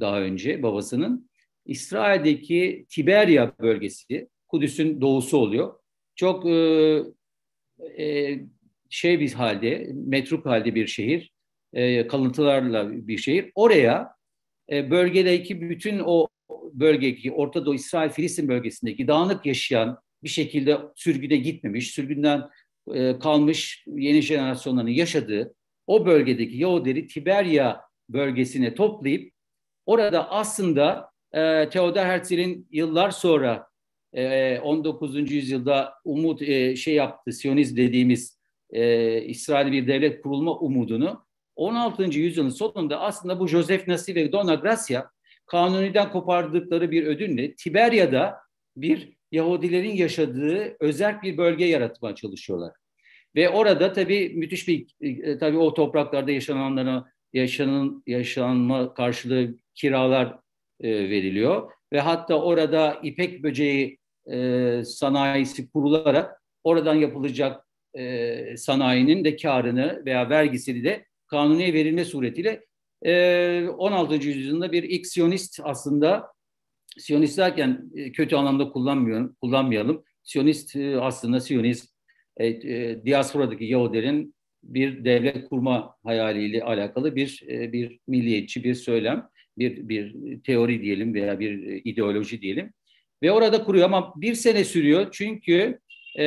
[0.00, 1.30] daha önce babasının.
[1.66, 5.74] İsrail'deki Tiberia bölgesi, Kudüs'ün doğusu oluyor.
[6.14, 7.02] Çok e,
[7.98, 8.38] e,
[8.90, 11.32] şey bir halde, metruk halde bir şehir,
[11.72, 13.52] e, kalıntılarla bir şehir.
[13.54, 14.14] Oraya
[14.72, 16.28] e, bölgedeki bütün o
[16.72, 22.42] bölgedeki Orta Doğu, İsrail, Filistin bölgesindeki dağınık yaşayan bir şekilde sürgüne gitmemiş, sürgünden
[22.94, 25.54] e, kalmış yeni jenerasyonların yaşadığı
[25.86, 29.32] o bölgedeki Yahudileri Tiberia bölgesine toplayıp
[29.86, 33.66] orada aslında e, Theodor Herzl'in yıllar sonra
[34.12, 35.30] e, 19.
[35.30, 38.38] yüzyılda umut e, şey yaptı, Siyonizm dediğimiz
[38.70, 42.02] e, İsrail bir devlet kurulma umudunu 16.
[42.02, 45.04] yüzyılın sonunda aslında bu Joseph Nasi ve Dona Gracia
[45.46, 48.36] Kanuni'den kopardıkları bir ödünle Tiberia'da
[48.76, 52.72] bir Yahudilerin yaşadığı özel bir bölge yaratmaya çalışıyorlar.
[53.36, 60.38] Ve orada tabii müthiş bir, e, tabii o topraklarda yaşananlara yaşanın, yaşanma karşılığı kiralar
[60.80, 61.70] e, veriliyor.
[61.92, 63.98] Ve hatta orada ipek böceği
[64.30, 67.66] e, sanayisi kurularak oradan yapılacak
[67.98, 72.64] e, sanayinin de karını veya vergisini de kanuniye verilme suretiyle
[73.02, 74.14] e, 16.
[74.14, 76.35] yüzyılda bir ilk Siyonist aslında
[76.98, 80.04] Siyonist derken e, kötü anlamda kullanmıyorum, kullanmayalım.
[80.22, 81.88] Siyonist e, aslında Siyonist
[82.36, 89.28] e, e, diasporadaki Yahudilerin bir devlet kurma hayaliyle alakalı bir e, bir milliyetçi bir söylem,
[89.58, 92.72] bir bir teori diyelim veya bir ideoloji diyelim.
[93.22, 95.78] Ve orada kuruyor ama bir sene sürüyor çünkü
[96.18, 96.24] e,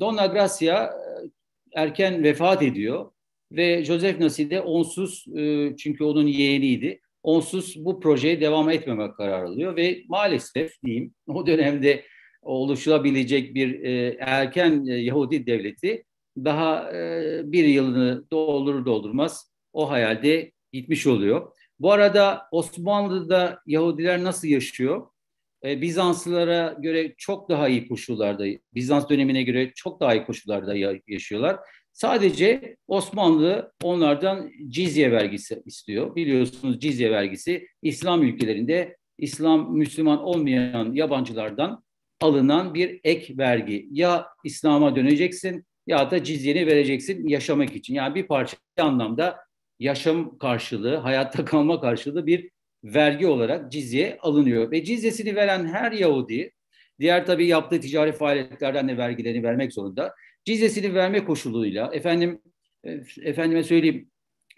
[0.00, 0.90] Donna Gracia
[1.74, 3.10] erken vefat ediyor
[3.52, 9.46] ve Joseph Nasi de onsuz e, çünkü onun yeğeniydi onsuz bu projeye devam etmemek kararı
[9.46, 12.04] alıyor ve maalesef diyeyim o dönemde
[12.42, 16.04] oluşabilecek bir e, erken e, Yahudi devleti
[16.36, 21.52] daha e, bir yılını doldurur doldurmaz o hayalde gitmiş oluyor.
[21.80, 25.06] Bu arada Osmanlı'da Yahudiler nasıl yaşıyor?
[25.64, 30.74] E, Bizanslılara göre çok daha iyi koşullarda, Bizans dönemine göre çok daha iyi koşullarda
[31.06, 31.56] yaşıyorlar.
[31.96, 36.16] Sadece Osmanlı onlardan cizye vergisi istiyor.
[36.16, 41.84] Biliyorsunuz cizye vergisi İslam ülkelerinde İslam Müslüman olmayan yabancılardan
[42.20, 43.88] alınan bir ek vergi.
[43.90, 47.94] Ya İslam'a döneceksin ya da cizyeni vereceksin yaşamak için.
[47.94, 49.36] Yani bir parça anlamda
[49.78, 52.50] yaşam karşılığı, hayatta kalma karşılığı bir
[52.84, 54.70] vergi olarak cizye alınıyor.
[54.70, 56.52] Ve cizyesini veren her Yahudi,
[57.00, 60.14] diğer tabii yaptığı ticari faaliyetlerden de vergilerini vermek zorunda.
[60.46, 62.40] Cizyesini verme koşuluyla efendim
[62.84, 64.10] e, efendime söyleyeyim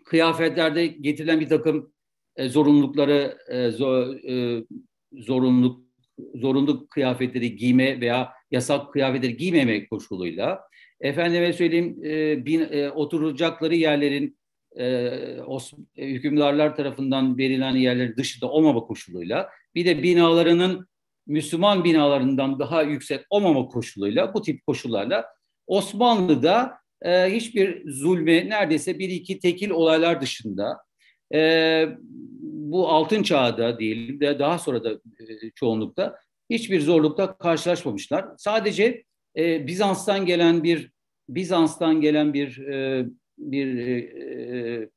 [0.05, 1.93] kıyafetlerde getirilen bir takım
[2.37, 4.65] e, zorunlulukları e, zor, e,
[5.13, 5.89] zorunluluk
[6.35, 10.61] zorunlu kıyafetleri giyme veya yasak kıyafetleri giymeme koşuluyla
[11.01, 14.39] efendime söyleyeyim e, bin, e, oturacakları yerlerin
[14.77, 15.11] e,
[15.47, 20.89] os, e, hükümdarlar tarafından verilen yerlerin dışında olmama koşuluyla bir de binalarının
[21.27, 25.38] Müslüman binalarından daha yüksek olmama koşuluyla bu tip koşullarla
[25.69, 30.89] Osmanlı'da e, hiçbir zulme neredeyse bir iki tekil olaylar dışında
[31.35, 31.89] E,
[32.41, 36.17] bu altın çağda diyelim de daha sonra da e, çoğunlukta
[36.51, 38.27] hiçbir zorlukta karşılaşmamışlar.
[38.39, 39.05] Sadece
[39.37, 40.93] e, Bizans'tan gelen bir
[41.29, 43.07] Bizans'tan gelen bir e,
[43.39, 44.89] bir e, e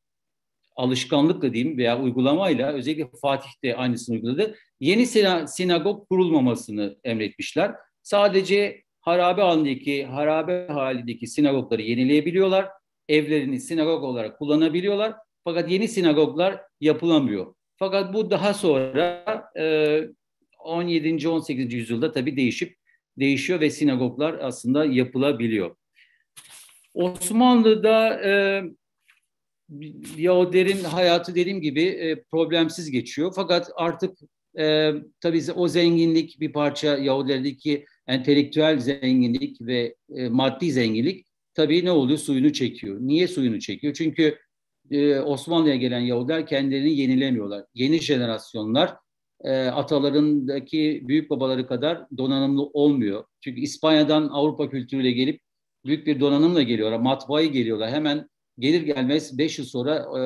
[0.76, 4.56] alışkanlıkla diyeyim veya uygulamayla özellikle Fatih de aynısını uyguladı.
[4.80, 5.06] Yeni
[5.48, 7.76] sinagog kurulmamasını emretmişler.
[8.04, 12.70] Sadece harabe halindeki, harabe halindeki sinagogları yenileyebiliyorlar.
[13.10, 15.16] Evlerini sinagog olarak kullanabiliyorlar.
[15.44, 17.56] Fakat yeni sinagoglar yapılamıyor.
[17.76, 19.24] Fakat bu daha sonra
[19.58, 20.02] e,
[20.60, 21.28] 17.
[21.28, 21.74] 18.
[21.74, 22.76] yüzyılda tabii değişip
[23.20, 25.76] değişiyor ve sinagoglar aslında yapılabiliyor.
[26.94, 28.64] Osmanlı'da e,
[30.18, 33.34] Yahudilerin hayatı dediğim gibi e, problemsiz geçiyor.
[33.36, 34.18] Fakat artık
[34.60, 41.92] e, tabii o zenginlik bir parça Yahudilerdeki entelektüel zenginlik ve e, maddi zenginlik tabii ne
[41.92, 42.20] oluyor?
[42.20, 42.98] Suyunu çekiyor.
[43.02, 43.94] Niye suyunu çekiyor?
[43.94, 44.38] Çünkü
[44.92, 47.66] e, Osmanlı'ya gelen Yahudiler kendilerini yenilemiyorlar.
[47.74, 48.96] Yeni jenerasyonlar
[49.44, 53.24] e, atalarındaki büyük babaları kadar donanımlı olmuyor.
[53.42, 55.42] Çünkü İspanya'dan Avrupa kültürüyle gelip
[55.86, 57.00] büyük bir donanımla geliyorlar.
[57.00, 57.92] Matbaayı geliyorlar.
[57.92, 60.22] Hemen gelir gelmez 5 yıl sonra e,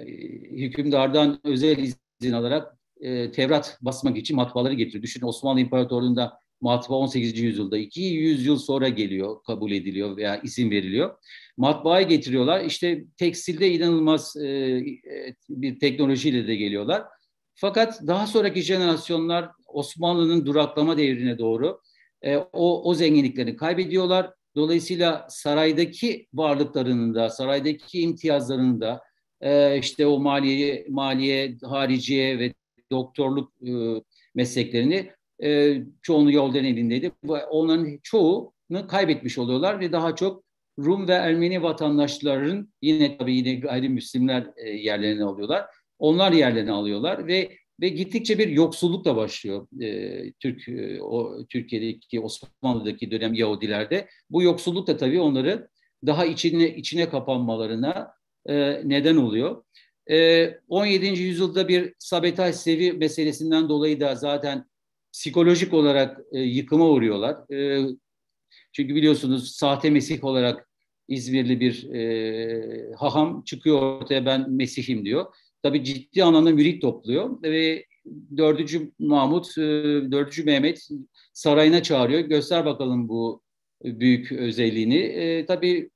[0.00, 0.04] e,
[0.50, 5.02] hükümdardan özel izin alarak e, Tevrat basmak için matbaaları getiriyor.
[5.02, 7.38] Düşünün Osmanlı İmparatorluğu'nda matbaa 18.
[7.38, 11.16] yüzyılda 200 yıl sonra geliyor, kabul ediliyor veya izin veriliyor.
[11.56, 12.64] Matbaayı getiriyorlar.
[12.64, 14.80] İşte tekstilde inanılmaz e,
[15.48, 17.02] bir teknolojiyle de geliyorlar.
[17.54, 21.80] Fakat daha sonraki jenerasyonlar Osmanlı'nın duraklama devrine doğru
[22.22, 24.30] e, o, o zenginliklerini kaybediyorlar.
[24.56, 29.00] Dolayısıyla saraydaki varlıklarının da, saraydaki imtiyazlarının da,
[29.40, 32.54] e, işte o maliye, maliye, hariciye ve
[32.90, 33.52] doktorluk
[34.34, 35.10] mesleklerini
[35.42, 37.12] e, çoğunu yoldan elindeydi.
[37.50, 40.44] Onların çoğunu kaybetmiş oluyorlar ve daha çok
[40.78, 45.66] Rum ve Ermeni vatandaşların yine tabii yine gayrimüslimler e, yerlerini alıyorlar.
[45.98, 47.50] Onlar yerlerini alıyorlar ve
[47.80, 54.08] ve gittikçe bir yoksulluk da başlıyor e, Türk e, o Türkiye'deki Osmanlı'daki dönem Yahudilerde.
[54.30, 55.68] Bu yoksulluk da tabii onları
[56.06, 58.12] daha içine içine kapanmalarına
[58.46, 59.64] e, neden oluyor.
[60.10, 61.06] E, 17.
[61.06, 64.64] yüzyılda bir sabotaj sevi meselesinden dolayı da zaten
[65.12, 67.54] psikolojik olarak e, yıkıma uğruyorlar.
[67.54, 67.86] E,
[68.72, 70.68] çünkü biliyorsunuz sahte Mesih olarak
[71.08, 75.26] İzmirli bir e, haham çıkıyor ortaya ben Mesih'im diyor.
[75.62, 77.84] Tabi ciddi anlamda mürit topluyor ve
[78.36, 79.62] dördüncü Mahmut, e,
[80.12, 80.88] dördüncü Mehmet
[81.32, 82.20] sarayına çağırıyor.
[82.20, 83.42] Göster bakalım bu
[83.84, 84.98] büyük özelliğini.
[84.98, 85.90] E, tabii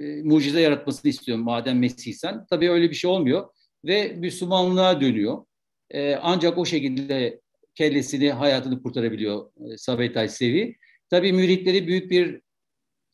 [0.00, 2.46] e, mucize yaratmasını istiyorum madem Mesih'sen.
[2.50, 3.48] Tabii öyle bir şey olmuyor
[3.84, 5.44] ve Müslümanlığa dönüyor.
[5.90, 7.40] E, ancak o şekilde
[7.78, 10.76] kellesini, hayatını kurtarabiliyor e, Sabetay Sevi.
[11.10, 12.40] Tabii müritleri büyük bir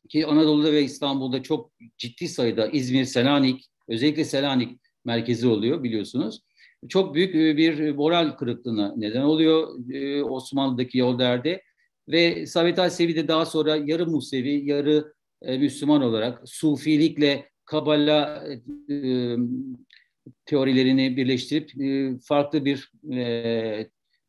[0.08, 6.40] ki Anadolu'da ve İstanbul'da çok ciddi sayıda İzmir, Selanik, özellikle Selanik merkezi oluyor biliyorsunuz.
[6.88, 11.62] Çok büyük e, bir moral kırıklığına neden oluyor e, Osmanlı'daki yol derdi.
[12.08, 18.44] Ve Sabit Sevi de daha sonra yarı Musevi, yarı Müslüman olarak Sufilikle Kabala
[20.46, 21.70] teorilerini birleştirip
[22.22, 22.90] farklı bir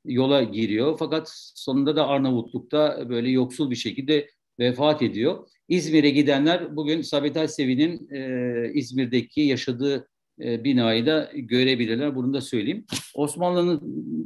[0.06, 0.96] yola giriyor.
[1.00, 5.48] Fakat sonunda da Arnavutluk'ta böyle yoksul bir şekilde vefat ediyor.
[5.70, 10.08] İzmir'e gidenler bugün Sabit Sevi'nin e, İzmir'deki yaşadığı
[10.42, 12.16] e, binayı da görebilirler.
[12.16, 12.86] Bunu da söyleyeyim.
[13.16, 13.82] Osmanlı'nın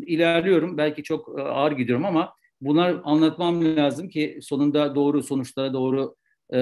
[0.05, 0.77] ilerliyorum.
[0.77, 6.15] Belki çok e, ağır gidiyorum ama bunlar anlatmam lazım ki sonunda doğru sonuçlara doğru
[6.53, 6.59] e,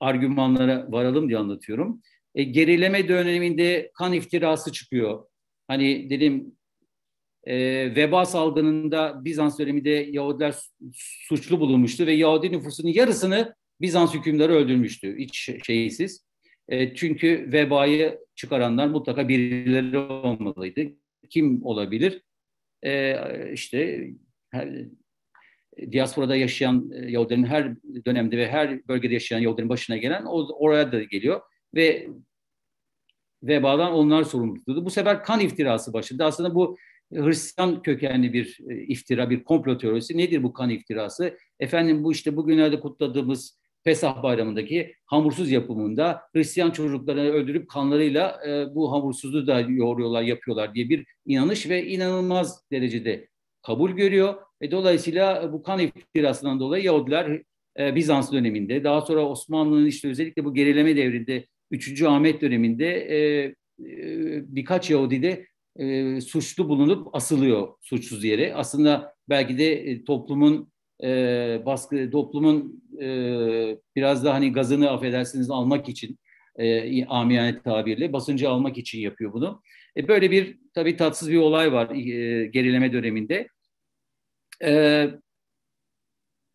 [0.00, 2.02] argümanlara varalım diye anlatıyorum.
[2.34, 5.24] E, gerileme döneminde kan iftirası çıkıyor.
[5.68, 6.57] Hani dedim
[7.48, 7.56] e,
[7.96, 10.54] veba salgınında Bizans döneminde Yahudiler
[11.28, 15.18] suçlu bulunmuştu ve Yahudi nüfusunun yarısını Bizans hükümdarı öldürmüştü.
[15.18, 16.26] Hiç şeysiz.
[16.68, 20.80] E, çünkü vebayı çıkaranlar mutlaka birileri olmalıydı.
[21.30, 22.22] Kim olabilir?
[22.82, 23.16] E,
[23.52, 24.10] işte
[24.50, 24.68] her,
[25.92, 27.74] diasporada yaşayan e, Yahudilerin her
[28.06, 31.40] dönemde ve her bölgede yaşayan Yahudilerin başına gelen o, oraya da geliyor
[31.74, 32.08] ve
[33.42, 36.24] vebadan onlar sorumlu Bu sefer kan iftirası başladı.
[36.24, 36.76] Aslında bu
[37.12, 40.18] Hristiyan kökenli bir e, iftira, bir komplo teorisi.
[40.18, 41.38] Nedir bu kan iftirası?
[41.60, 48.92] Efendim bu işte bugünlerde kutladığımız Pesah bayramındaki hamursuz yapımında Hristiyan çocuklarını öldürüp kanlarıyla e, bu
[48.92, 53.28] hamursuzluğu da yoğuruyorlar, yapıyorlar diye bir inanış ve inanılmaz derecede
[53.62, 54.34] kabul görüyor.
[54.62, 57.42] Ve dolayısıyla bu kan iftirasından dolayı Yahudiler
[57.78, 62.02] e, Bizans döneminde, daha sonra Osmanlı'nın işte özellikle bu gerileme devrinde 3.
[62.02, 63.54] Ahmet döneminde e, e,
[64.56, 65.46] birkaç Yahudi de
[65.78, 68.54] e, suçlu bulunup asılıyor suçsuz yere.
[68.54, 70.72] Aslında belki de e, toplumun
[71.02, 71.08] e,
[71.66, 73.08] baskı, toplumun e,
[73.96, 76.18] biraz daha hani gazını affedersiniz almak için
[76.56, 79.62] e, amiyane tabirle basıncı almak için yapıyor bunu.
[79.96, 83.48] E, böyle bir tabii tatsız bir olay var e, gerileme döneminde.
[84.64, 85.06] E,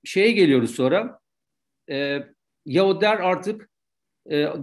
[0.03, 1.19] şeye geliyoruz sonra.
[1.89, 2.19] E,
[2.65, 3.69] Yahudiler artık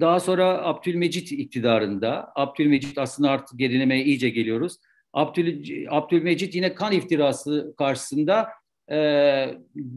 [0.01, 4.77] daha sonra Abdülmecit iktidarında, Abdülmecit aslında artık gerilemeye iyice geliyoruz.
[5.13, 8.49] Abdül, Abdülmecit yine kan iftirası karşısında
[8.91, 9.55] e,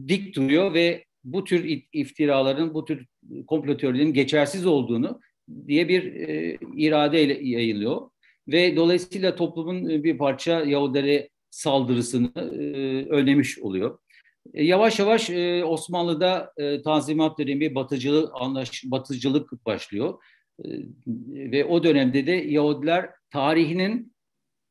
[0.08, 3.06] dik duruyor ve bu tür iftiraların, bu tür
[3.46, 5.20] komplo teorilerinin geçersiz olduğunu
[5.66, 8.10] diye bir e, iradeyle yayılıyor.
[8.48, 12.68] Ve dolayısıyla toplumun bir parça Yahudilere saldırısını e,
[13.08, 13.98] önlemiş oluyor.
[14.54, 20.22] E, yavaş yavaş e, Osmanlı'da e, Tanzimat dönemi batıcılık, anlaş, batıcılık başlıyor.
[20.64, 20.68] E,
[21.26, 24.14] ve o dönemde de Yahudiler tarihinin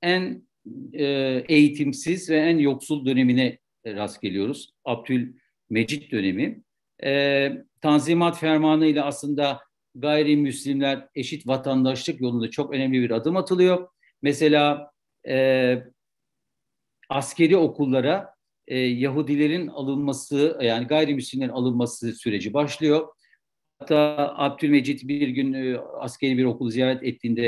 [0.01, 0.47] en
[0.93, 1.05] e,
[1.49, 4.73] eğitimsiz ve en yoksul dönemine rast geliyoruz.
[4.85, 6.63] Abdülmecit dönemi.
[7.03, 7.51] E,
[7.81, 9.59] Tanzimat Fermanı ile aslında
[9.95, 13.87] gayrimüslimler eşit vatandaşlık yolunda çok önemli bir adım atılıyor.
[14.21, 14.91] Mesela
[15.27, 15.77] e,
[17.09, 18.32] askeri okullara
[18.67, 23.07] e, Yahudilerin alınması yani gayrimüslimlerin alınması süreci başlıyor.
[23.79, 27.43] Hatta Abdülmecit bir gün e, askeri bir okulu ziyaret ettiğinde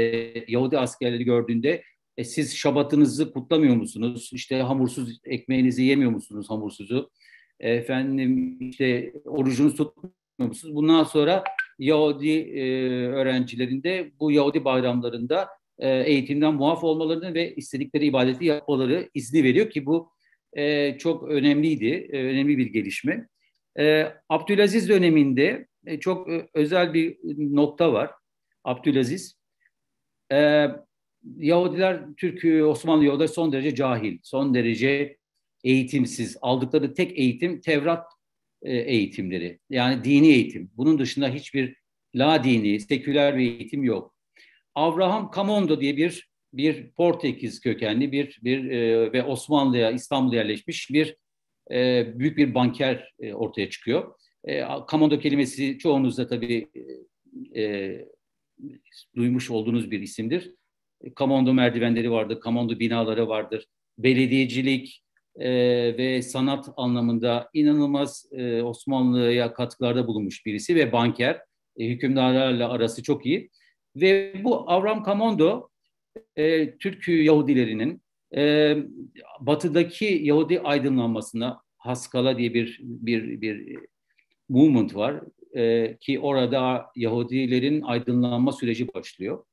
[0.48, 1.84] Yahudi askerleri gördüğünde
[2.18, 4.30] e, siz şabatınızı kutlamıyor musunuz?
[4.34, 7.10] İşte hamursuz ekmeğinizi yemiyor musunuz hamursuzu?
[7.60, 10.76] E, efendim işte orucunuzu tutmuyor musunuz?
[10.76, 11.44] Bundan sonra
[11.80, 12.64] Yahudi e,
[13.08, 15.48] öğrencilerinde bu Yahudi bayramlarında
[15.80, 20.15] e, eğitimden muaf olmalarını ve istedikleri ibadeti yapmaları izni veriyor ki bu
[20.56, 23.28] e, çok önemliydi, e, önemli bir gelişme.
[23.80, 27.18] E, Abdülaziz döneminde e, çok e, özel bir
[27.56, 28.12] nokta var.
[28.64, 29.38] Abdülaziz,
[30.32, 30.68] e,
[31.38, 35.18] Yahudiler, Türk Osmanlı Yahudiler son derece cahil, son derece
[35.64, 36.38] eğitimsiz.
[36.42, 38.08] Aldıkları tek eğitim Tevrat
[38.62, 39.60] e, eğitimleri.
[39.70, 40.72] Yani dini eğitim.
[40.78, 41.76] Bunun dışında hiçbir
[42.16, 44.16] la dini, seküler bir eğitim yok.
[44.76, 51.16] Abraham Camondo diye bir bir Portekiz kökenli bir bir e, ve Osmanlı'ya İstanbul'a yerleşmiş bir
[51.72, 54.16] e, büyük bir banker e, ortaya çıkıyor.
[54.48, 56.70] E, Camondo kelimesi çoğunuz tabii
[57.56, 57.96] e,
[59.16, 60.54] duymuş olduğunuz bir isimdir.
[61.16, 63.68] Kamondo merdivenleri vardır, Kamondo binaları vardır.
[63.98, 65.04] Belediyecilik
[65.36, 65.50] e,
[65.98, 71.42] ve sanat anlamında inanılmaz e, Osmanlı'ya katkılarda bulunmuş birisi ve banker.
[71.78, 73.50] E, hükümdarlarla arası çok iyi.
[73.96, 75.70] Ve bu Avram Kamondo
[76.36, 78.02] e, Türk Yahudilerinin
[78.36, 78.76] e,
[79.40, 83.78] batıdaki Yahudi aydınlanmasına Haskala diye bir bir bir
[84.50, 85.22] movement var
[85.56, 89.46] e, ki orada Yahudilerin aydınlanma süreci başlıyor.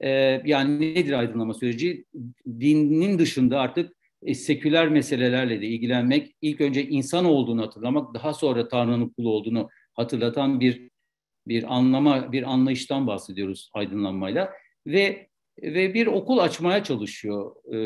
[0.00, 0.10] E,
[0.44, 2.04] yani nedir aydınlanma süreci?
[2.46, 3.92] Dinin dışında artık
[4.22, 9.68] e, seküler meselelerle de ilgilenmek, ilk önce insan olduğunu hatırlamak, daha sonra Tanrı'nın kulu olduğunu
[9.92, 10.88] hatırlatan bir
[11.46, 14.52] bir anlama, bir anlayıştan bahsediyoruz aydınlanmayla
[14.86, 15.28] ve
[15.62, 17.76] ve bir okul açmaya çalışıyor e,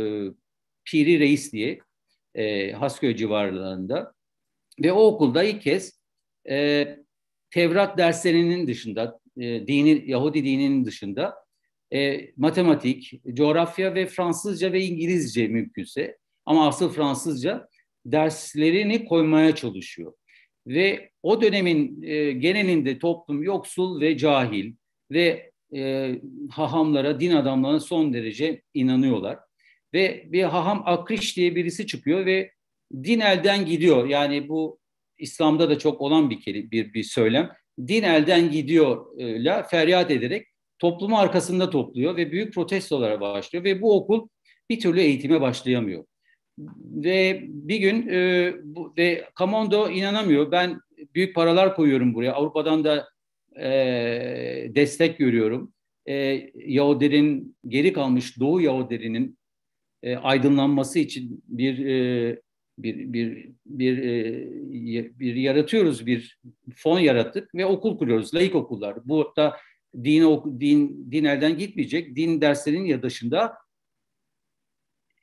[0.84, 1.78] Piri Reis diye
[2.34, 4.12] e, Hasköy civarlarında
[4.82, 6.00] ve o okulda ilk kez
[6.50, 6.86] e,
[7.50, 11.34] Tevrat derslerinin dışında, e, dini, Yahudi dininin dışında
[11.92, 17.68] e, matematik, coğrafya ve Fransızca ve İngilizce mümkünse ama asıl Fransızca
[18.06, 20.12] derslerini koymaya çalışıyor.
[20.66, 24.74] Ve o dönemin e, genelinde toplum yoksul ve cahil
[25.10, 26.14] ve e,
[26.50, 29.38] hahamlara, din adamlarına son derece inanıyorlar.
[29.94, 32.52] Ve bir haham Akriş diye birisi çıkıyor ve
[32.94, 34.08] din elden gidiyor.
[34.08, 34.78] Yani bu
[35.18, 37.50] İslam'da da çok olan bir bir, bir söylem.
[37.86, 40.46] Din elden gidiyorla feryat ederek
[40.78, 44.28] toplumu arkasında topluyor ve büyük protestolara başlıyor ve bu okul
[44.70, 46.04] bir türlü eğitime başlayamıyor.
[46.78, 50.50] Ve bir gün e, bu, ve Kamondo inanamıyor.
[50.50, 50.80] Ben
[51.14, 52.32] büyük paralar koyuyorum buraya.
[52.32, 53.08] Avrupa'dan da
[53.60, 55.72] e, destek görüyorum.
[56.08, 59.38] E, Yahudilerin geri kalmış Doğu Yahudilerinin
[60.02, 62.40] e, aydınlanması için bir e,
[62.78, 66.38] bir bir bir e, bir yaratıyoruz bir
[66.76, 69.08] fon yarattık ve okul kuruyoruz laik okullar.
[69.08, 69.56] Bu da
[70.04, 72.16] din din din elden gitmeyecek.
[72.16, 73.54] Din derslerinin ya dışında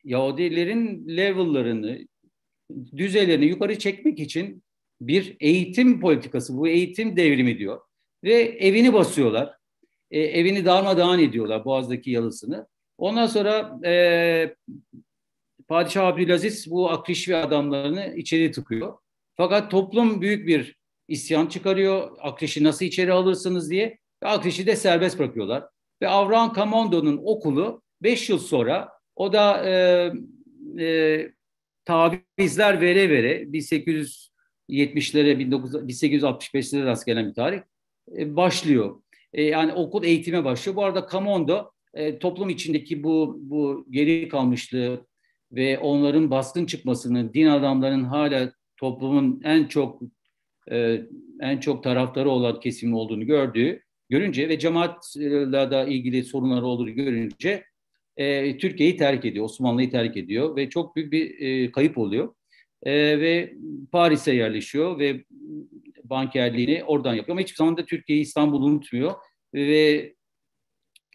[0.03, 2.07] Yahudilerin level'larını
[2.97, 4.63] düzeylerini yukarı çekmek için
[5.01, 7.81] bir eğitim politikası, bu eğitim devrimi diyor
[8.25, 9.55] ve evini basıyorlar.
[10.11, 12.67] E, evini darmadağın ediyorlar Boğaz'daki yalısını.
[12.97, 14.55] Ondan sonra e,
[15.67, 18.97] Padişah Abdülaziz bu Akrişvi adamlarını içeri tıkıyor.
[19.35, 20.75] Fakat toplum büyük bir
[21.07, 22.17] isyan çıkarıyor.
[22.21, 23.99] Akriş'i nasıl içeri alırsınız diye.
[24.23, 25.63] Ve Akriş'i de serbest bırakıyorlar.
[26.01, 29.73] Ve Avran Kamondo'nun okulu 5 yıl sonra o da e,
[30.83, 31.31] e,
[31.85, 34.29] tavizler vere vere 1870'lere
[34.69, 37.61] 1865'lere rast gelen bir tarih
[38.17, 39.01] e, başlıyor.
[39.33, 40.75] E, yani okul eğitime başlıyor.
[40.75, 45.05] Bu arada Kamondo e, toplum içindeki bu bu geri kalmışlığı
[45.51, 50.01] ve onların baskın çıkmasını, din adamlarının hala toplumun en çok
[50.71, 51.01] e,
[51.39, 57.63] en çok taraftarı olan kesimin olduğunu gördüğü, görünce ve cemaatla da ilgili sorunları olduğunu görünce
[58.59, 62.33] Türkiye'yi terk ediyor, Osmanlı'yı terk ediyor ve çok büyük bir kayıp oluyor.
[62.85, 63.53] E, ve
[63.91, 65.23] Paris'e yerleşiyor ve
[66.09, 67.35] bankerliğini oradan yapıyor.
[67.35, 69.13] Ama hiçbir zaman da Türkiye'yi İstanbul'u unutmuyor
[69.53, 70.13] ve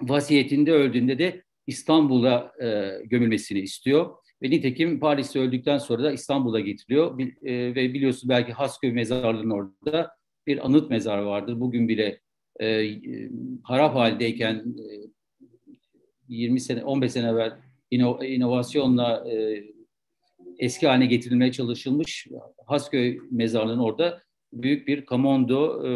[0.03, 4.17] vasiyetinde öldüğünde de İstanbul'a e, gömülmesini istiyor.
[4.43, 7.19] Ve nitekim Paris'te öldükten sonra da İstanbul'a getiriyor.
[7.19, 10.11] Bil, e, ve biliyorsunuz belki Hasköy mezarlığının orada
[10.47, 11.61] bir anıt mezar vardır.
[11.61, 12.21] Bugün bile
[12.61, 12.91] e,
[13.63, 15.11] harap haldeyken e,
[16.29, 17.57] 20 sene, 15 sene evvel
[17.91, 19.65] ino, inovasyonla e,
[20.59, 22.27] eski haline getirilmeye çalışılmış
[22.67, 24.23] Hasköy mezarlığının orada
[24.53, 25.91] büyük bir Kamondo e,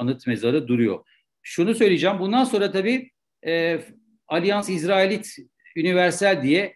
[0.00, 1.04] anıt mezarı duruyor.
[1.42, 2.18] Şunu söyleyeceğim.
[2.18, 3.10] Bundan sonra tabii
[3.46, 3.80] e,
[4.28, 5.36] Allianz İsrailit
[5.76, 6.74] Universal diye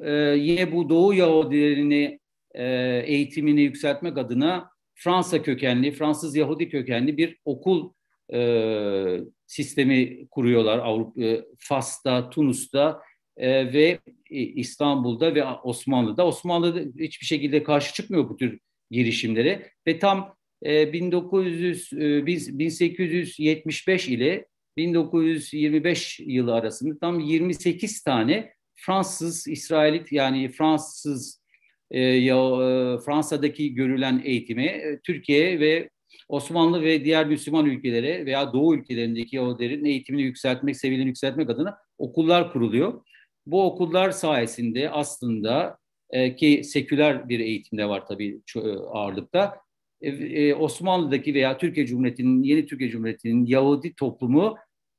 [0.00, 2.20] e, yine bu Doğu Yahudilerini
[2.54, 2.64] e,
[3.06, 7.92] eğitimini yükseltmek adına Fransa kökenli, Fransız Yahudi kökenli bir okul
[8.34, 13.02] e, sistemi kuruyorlar Avrupa, e, Fas'ta, Tunus'ta
[13.36, 13.98] e, ve
[14.30, 16.26] İstanbul'da ve Osmanlı'da.
[16.26, 18.58] Osmanlı'da hiçbir şekilde karşı çıkmıyor bu tür
[18.90, 24.46] girişimlere ve tam 1900 e, 1875 ile
[24.76, 31.42] 1925 yılı arasında tam 28 tane Fransız, İsrailit yani Fransız
[31.90, 35.90] e, ya, e, Fransa'daki görülen eğitimi e, Türkiye ve
[36.28, 42.52] Osmanlı ve diğer Müslüman ülkelere veya Doğu ülkelerindeki Yahudilerin eğitimini yükseltmek, seviyelerini yükseltmek adına okullar
[42.52, 43.04] kuruluyor.
[43.46, 45.78] Bu okullar sayesinde aslında
[46.10, 49.61] e, ki seküler bir eğitimde var tabii e, ağırlıkta.
[50.02, 54.56] E, e, Osmanlı'daki veya Türkiye Cumhuriyeti'nin, yeni Türkiye Cumhuriyeti'nin Yahudi toplumu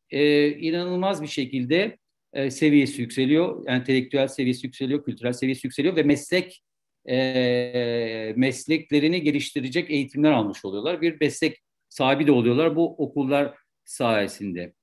[0.09, 1.97] e, inanılmaz bir şekilde
[2.33, 3.67] e, seviyesi yükseliyor.
[3.67, 6.63] Entelektüel seviyesi yükseliyor, kültürel seviyesi yükseliyor ve meslek
[7.09, 11.01] e, mesleklerini geliştirecek eğitimler almış oluyorlar.
[11.01, 11.57] Bir meslek
[11.89, 13.53] sahibi de oluyorlar bu okullar
[13.85, 14.73] sayesinde.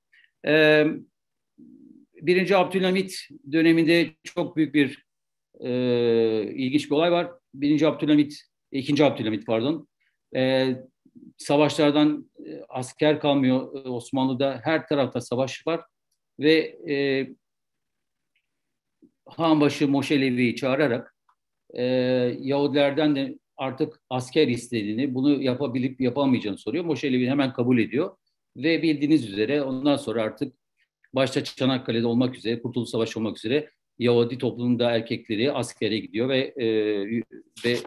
[0.47, 0.85] E,
[2.21, 5.05] Birinci Abdülhamit döneminde çok büyük bir
[5.59, 5.71] e,
[6.55, 7.31] ilginç bir olay var.
[7.53, 8.41] Birinci Abdülhamit,
[8.71, 9.87] ikinci Abdülhamit pardon,
[10.35, 10.75] e,
[11.37, 14.61] savaşlardan e, asker kalmıyor Osmanlı'da.
[14.63, 15.81] Her tarafta savaş var
[16.39, 17.27] ve e,
[19.25, 21.15] Hanbaşı Moşelevi'yi çağırarak
[21.73, 21.83] e,
[22.41, 26.85] Yahudilerden de artık asker istediğini, bunu yapabilip yapamayacağını soruyor.
[26.85, 28.17] Moşelevi hemen kabul ediyor
[28.57, 30.53] ve bildiğiniz üzere ondan sonra artık
[31.13, 33.69] başta Çanakkale'de olmak üzere, Kurtuluş Savaşı olmak üzere
[34.01, 36.67] Yahudi toplumunda erkekleri askere gidiyor ve e,
[37.65, 37.77] ve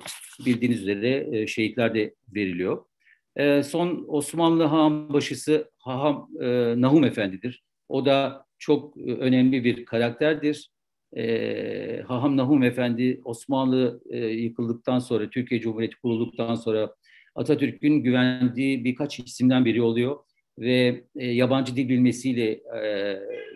[0.46, 2.84] bildiğiniz üzere e, şehitler de veriliyor.
[3.36, 7.64] E, son Osmanlı Haham başısı Haham e, Nahum Efendi'dir.
[7.88, 10.70] O da çok önemli bir karakterdir.
[11.16, 16.94] E, Haham Nahum Efendi Osmanlı e, yıkıldıktan sonra, Türkiye Cumhuriyeti kurulduktan sonra
[17.34, 20.16] Atatürk'ün güvendiği birkaç isimden biri oluyor
[20.58, 22.80] ve e, yabancı dil bilmesiyle e,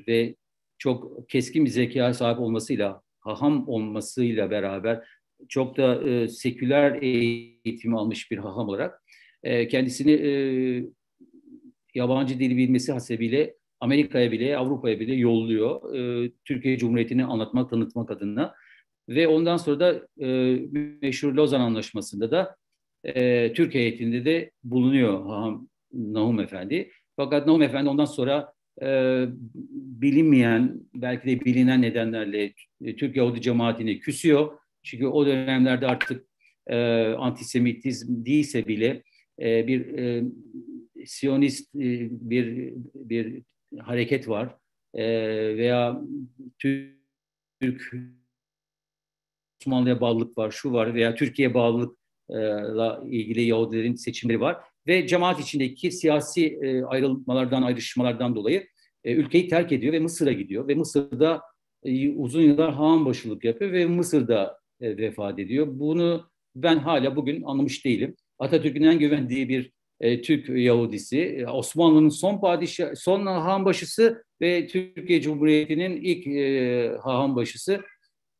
[0.08, 0.34] ve
[0.78, 5.04] çok keskin bir zekaya sahip olmasıyla, haham olmasıyla beraber
[5.48, 9.02] çok da e, seküler eğitimi almış bir haham olarak
[9.42, 10.30] e, kendisini e,
[11.94, 15.94] yabancı dil bilmesi hasebiyle Amerika'ya bile, Avrupa'ya bile yolluyor.
[15.94, 18.54] E, Türkiye Cumhuriyeti'ni anlatmak, tanıtmak adına.
[19.08, 20.58] Ve ondan sonra da e,
[21.02, 22.56] meşhur Lozan Anlaşması'nda da
[23.04, 26.90] e, Türkiye heyetinde de bulunuyor Haham Nahum Efendi.
[27.16, 28.52] Fakat Nahum Efendi ondan sonra
[28.82, 29.24] e,
[30.00, 32.54] bilinmeyen, belki de bilinen nedenlerle
[32.84, 34.58] e, Türk Yahudi cemaatini küsüyor.
[34.82, 36.24] Çünkü o dönemlerde artık
[36.66, 36.76] e,
[37.06, 39.02] antisemitizm değilse bile
[39.40, 40.24] e, bir e,
[41.06, 43.42] Siyonist e, bir bir
[43.80, 44.56] hareket var
[44.94, 45.06] e,
[45.56, 46.02] veya
[46.58, 46.98] Türk
[49.60, 54.56] Osmanlı'ya bağlılık var, şu var veya Türkiye bağlılıkla ilgili Yahudilerin seçimleri var
[54.88, 58.66] ve cemaat içindeki siyasi e, ayrılmalardan, ayrışmalardan dolayı
[59.04, 61.42] e, ülkeyi terk ediyor ve Mısır'a gidiyor ve Mısır'da
[61.84, 65.66] e, uzun yıllar Haan başılık yapıyor ve Mısır'da e, vefat ediyor.
[65.70, 68.16] Bunu ben hala bugün anlamış değilim.
[68.38, 74.66] Atatürk'ün en güvendiği bir e, Türk Yahudisi, e, Osmanlı'nın son padişah, son Han başısı ve
[74.66, 77.80] Türkiye Cumhuriyeti'nin ilk e, Han başısı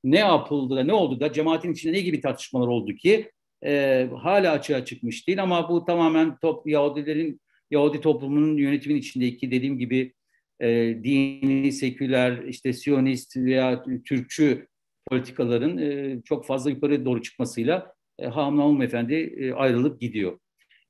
[0.05, 3.30] ne yapıldı da ne oldu da cemaatin içinde ne gibi tartışmalar oldu ki
[3.65, 7.41] e, hala açığa çıkmış değil ama bu tamamen top, Yahudilerin
[7.71, 10.13] Yahudi toplumunun yönetimin içindeki dediğim gibi
[10.61, 10.69] e,
[11.05, 14.67] dini, seküler, işte Siyonist veya Türkçü
[15.07, 20.39] politikaların e, çok fazla yukarı doğru çıkmasıyla e, Hamla Hanım Efendi e, ayrılıp gidiyor.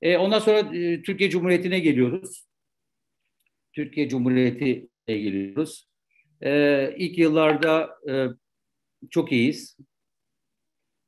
[0.03, 2.49] E, ondan sonra e, Türkiye Cumhuriyeti'ne geliyoruz.
[3.73, 5.89] Türkiye Cumhuriyeti ile geliyoruz.
[6.43, 8.27] E, ilk yıllarda e,
[9.11, 9.77] çok iyiyiz.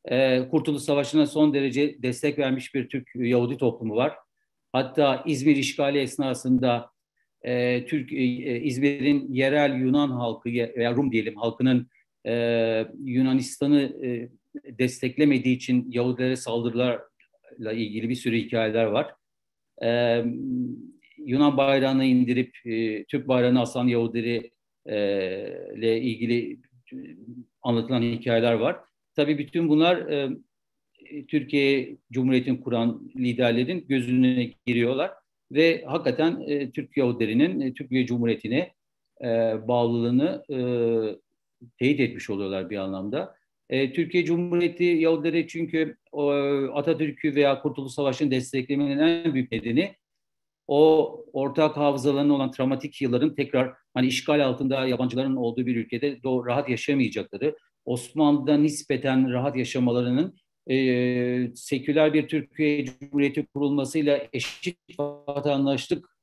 [0.05, 4.17] E, Kurtuluş Savaşı'na son derece destek vermiş bir Türk Yahudi toplumu var.
[4.73, 6.91] Hatta İzmir işgali esnasında
[7.43, 11.87] e, Türk e, İzmir'in yerel Yunan halkı veya Rum diyelim halkının
[12.27, 14.29] e, Yunanistan'ı e,
[14.79, 19.15] desteklemediği için Yahudilere saldırılarla ilgili bir sürü hikayeler var.
[19.83, 20.25] E,
[21.19, 24.51] Yunan bayrağını indirip e, Türk bayrağını asan Yahudileri
[24.87, 24.97] e,
[25.77, 26.59] ile ilgili
[27.63, 28.77] anlatılan hikayeler var.
[29.21, 30.31] Tabii bütün bunlar e,
[31.29, 35.11] Türkiye Cumhuriyeti'ni kuran liderlerin gözüne giriyorlar
[35.53, 38.73] ve hakikaten e, Türk Yahudilerinin e, Türkiye Cumhuriyeti'ne
[39.25, 39.29] e,
[39.69, 40.59] bağlılığını e,
[41.79, 43.35] teyit etmiş oluyorlar bir anlamda.
[43.71, 46.31] E, Türkiye Cumhuriyeti Yahudileri çünkü o,
[46.75, 49.95] Atatürk'ü veya Kurtuluş Savaşı'nı desteklemenin en büyük nedeni
[50.67, 56.69] o ortak hafızalarının olan travmatik yılların tekrar hani işgal altında yabancıların olduğu bir ülkede rahat
[56.69, 60.37] yaşayamayacakları, Osmanlı'da nispeten rahat yaşamalarının
[60.71, 66.17] e, seküler bir Türkiye Cumhuriyeti kurulmasıyla eşit vatandaşlık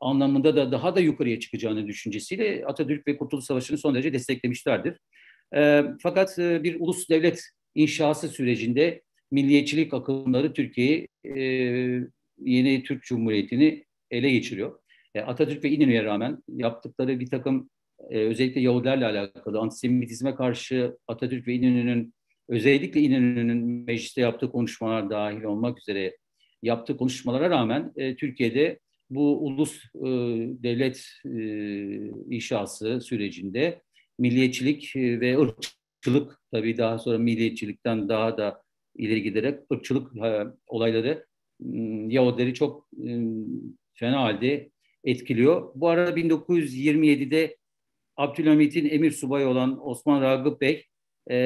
[0.00, 4.98] anlamında da daha da yukarıya çıkacağını düşüncesiyle Atatürk ve Kurtuluş Savaşı'nı son derece desteklemişlerdir.
[5.56, 7.44] E, fakat e, bir ulus devlet
[7.74, 11.40] inşası sürecinde milliyetçilik akımları Türkiye'yi e,
[12.38, 14.78] yeni Türk Cumhuriyeti'ni ele geçiriyor.
[15.14, 17.70] E, Atatürk ve İnönü'ye rağmen yaptıkları bir takım
[18.10, 22.14] e, özellikle Yahudilerle alakalı antisemitizme karşı Atatürk ve İnönü'nün
[22.48, 26.16] özellikle İnönü'nün mecliste yaptığı konuşmalar dahil olmak üzere
[26.62, 28.78] yaptığı konuşmalara rağmen e, Türkiye'de
[29.10, 30.08] bu ulus e,
[30.62, 31.30] devlet e,
[32.34, 33.82] inşası sürecinde
[34.18, 38.62] milliyetçilik e, ve ırkçılık tabii daha sonra milliyetçilikten daha da
[38.96, 41.26] ileri giderek ırkçılık e, olayları
[41.60, 41.78] e,
[42.08, 43.20] Yahudileri çok e,
[43.94, 44.70] fena halde
[45.04, 45.72] etkiliyor.
[45.74, 47.56] Bu arada 1927'de
[48.16, 50.84] Abdülhamit'in emir subayı olan Osman Ragıp Bey
[51.26, 51.36] e,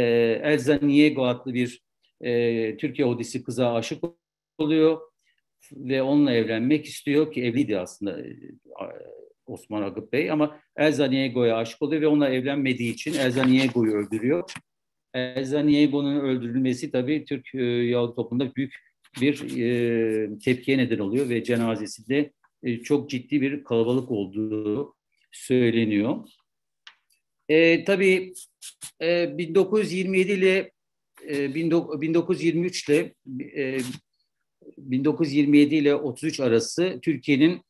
[0.43, 1.83] Elza Niego adlı bir
[2.21, 4.05] e, Türk Yahudisi kıza aşık
[4.59, 5.01] oluyor
[5.73, 8.37] ve onunla evlenmek istiyor ki evliydi aslında e,
[9.47, 14.51] Osman Ragıp Bey ama Elza Niego'ya aşık oluyor ve onunla evlenmediği için Elza Niego'yu öldürüyor.
[15.14, 18.75] Elza Niego'nun öldürülmesi tabii Türk e, Yahudi toplumunda büyük
[19.21, 24.95] bir e, tepkiye neden oluyor ve cenazesinde e, çok ciddi bir kalabalık olduğu
[25.33, 26.16] söyleniyor.
[27.49, 28.33] E, tabii
[29.03, 30.73] e, 1927 ile
[31.29, 33.15] e, 1923 ile
[33.57, 33.79] e,
[34.79, 37.61] 1927 ile 33 arası Türkiye'nin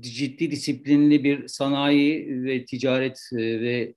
[0.00, 3.94] ciddi disiplinli bir sanayi ve ticaret e, ve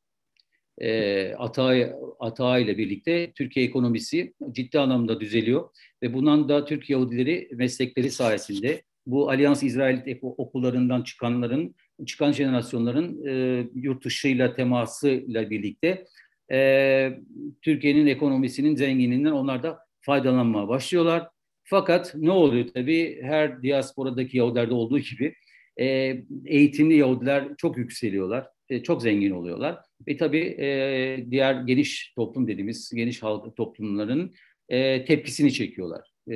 [0.77, 5.69] e, atağı, atağı ile birlikte Türkiye ekonomisi ciddi anlamda düzeliyor
[6.03, 11.75] ve bundan da Türk Yahudileri meslekleri sayesinde bu Alyans İsrail okullarından çıkanların,
[12.05, 16.05] çıkan jenerasyonların e, yurt dışıyla temasıyla birlikte
[16.51, 17.19] e,
[17.61, 21.27] Türkiye'nin ekonomisinin zenginliğinden onlar da faydalanmaya başlıyorlar.
[21.63, 25.35] Fakat ne oluyor tabii her diasporadaki Yahudilerde olduğu gibi
[25.79, 29.77] e, eğitimli Yahudiler çok yükseliyorlar, e, çok zengin oluyorlar.
[30.07, 34.33] Ve tabii e, diğer geniş toplum dediğimiz geniş halk toplumların
[34.69, 36.11] e, tepkisini çekiyorlar.
[36.27, 36.35] E,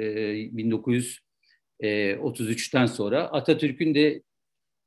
[1.81, 4.21] 1933'ten sonra Atatürk'ün de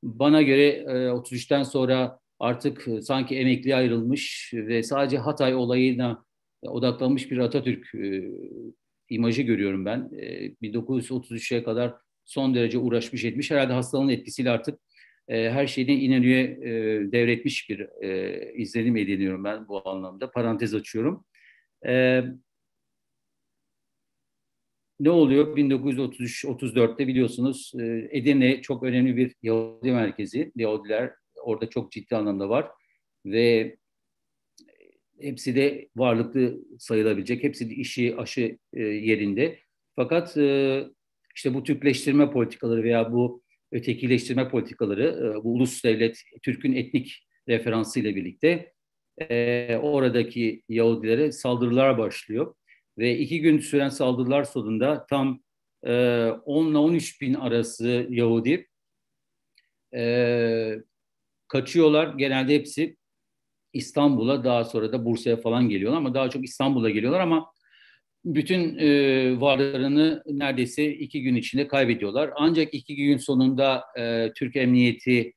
[0.03, 6.25] bana göre e, 33'ten sonra artık e, sanki emekliye ayrılmış ve sadece Hatay olayına
[6.63, 8.25] odaklanmış bir Atatürk e,
[9.09, 10.11] imajı görüyorum ben.
[10.19, 11.95] E, 1933'e kadar
[12.25, 13.51] son derece uğraşmış etmiş.
[13.51, 14.81] Herhalde hastalığın etkisiyle artık
[15.29, 16.73] e, her şeyini İnönü'ye e,
[17.13, 20.31] devretmiş bir e, izlenim ediniyorum ben bu anlamda.
[20.31, 21.25] Parantez açıyorum.
[21.87, 22.23] E,
[25.01, 25.57] ne oluyor?
[25.57, 30.53] 1933-34'te biliyorsunuz e, Edirne çok önemli bir Yahudi merkezi.
[30.57, 32.69] Yahudiler orada çok ciddi anlamda var
[33.27, 33.77] ve
[35.21, 39.59] hepsi de varlıklı sayılabilecek, hepsi de işi aşı e, yerinde.
[39.97, 40.85] Fakat e,
[41.35, 43.43] işte bu Türkleştirme politikaları veya bu
[43.73, 48.73] ötekileştirme politikaları, bu ulus devlet, Türk'ün etnik referansı ile birlikte
[49.83, 52.55] oradaki Yahudilere saldırılar başlıyor.
[52.99, 55.41] Ve iki gün süren saldırılar sonunda tam
[55.87, 55.93] e,
[56.45, 58.69] 10 ile 13 bin arası Yahudi
[59.95, 60.75] e,
[61.49, 62.15] kaçıyorlar.
[62.15, 62.97] Genelde hepsi
[63.73, 67.53] İstanbul'a daha sonra da Bursa'ya falan geliyorlar ama daha çok İstanbul'a geliyorlar ama
[68.25, 72.31] bütün e, varlarını neredeyse iki gün içinde kaybediyorlar.
[72.37, 75.33] Ancak iki gün sonunda e, Türk Emniyeti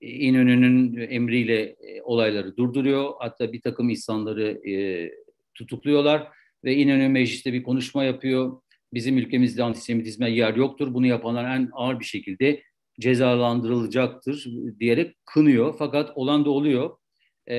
[0.00, 3.12] e, İnönü'nün emriyle e, olayları durduruyor.
[3.18, 5.10] Hatta bir takım insanları e,
[5.54, 8.62] tutukluyorlar ve İnönü mecliste bir konuşma yapıyor.
[8.94, 10.94] Bizim ülkemizde antisemitizme yer yoktur.
[10.94, 12.62] Bunu yapanlar en ağır bir şekilde
[13.00, 14.46] cezalandırılacaktır
[14.80, 15.74] diyerek kınıyor.
[15.78, 16.96] Fakat olan da oluyor.
[17.50, 17.56] E,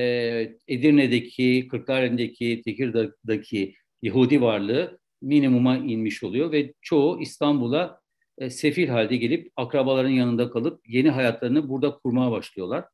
[0.68, 8.00] Edirne'deki, Kırklareli'ndeki, Tekirdağ'daki Yahudi varlığı minimuma inmiş oluyor ve çoğu İstanbul'a
[8.38, 12.84] e, sefil halde gelip akrabaların yanında kalıp yeni hayatlarını burada kurmaya başlıyorlar.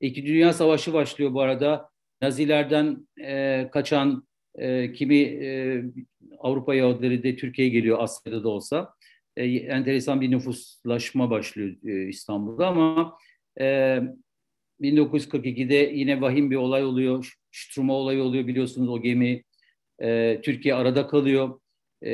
[0.00, 1.90] İkinci Dünya Savaşı başlıyor bu arada.
[2.22, 4.28] Nazilerden e, kaçan
[4.58, 5.82] e, kimi e,
[6.38, 8.94] Avrupa Yahudileri de Türkiye'ye geliyor Asya'da da olsa.
[9.36, 13.16] E, enteresan bir nüfuslaşma başlıyor e, İstanbul'da ama
[13.60, 13.98] e,
[14.80, 17.34] 1942'de yine vahim bir olay oluyor.
[17.50, 19.42] Struma olayı oluyor biliyorsunuz o gemi.
[20.02, 21.60] E, Türkiye arada kalıyor.
[22.02, 22.10] E,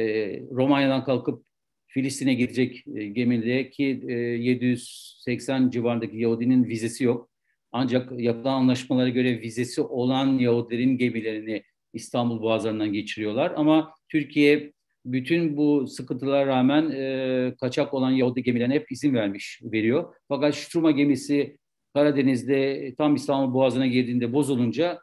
[0.51, 1.47] Romanya'dan kalkıp
[1.87, 7.31] Filistin'e gidecek e, gemide ki e, 780 civarındaki Yahudinin vizesi yok.
[7.73, 11.63] Ancak yapılan anlaşmalara göre vizesi olan Yahudilerin gemilerini
[11.97, 13.53] İstanbul boğazlarından geçiriyorlar.
[13.57, 14.73] Ama Türkiye
[15.05, 20.15] bütün bu sıkıntılara rağmen e, kaçak olan Yahudi gemilerine hep izin vermiş, veriyor.
[20.29, 21.57] Fakat Struma gemisi
[21.95, 24.99] Karadeniz'de tam İstanbul Boğazı'na girdiğinde bozulunca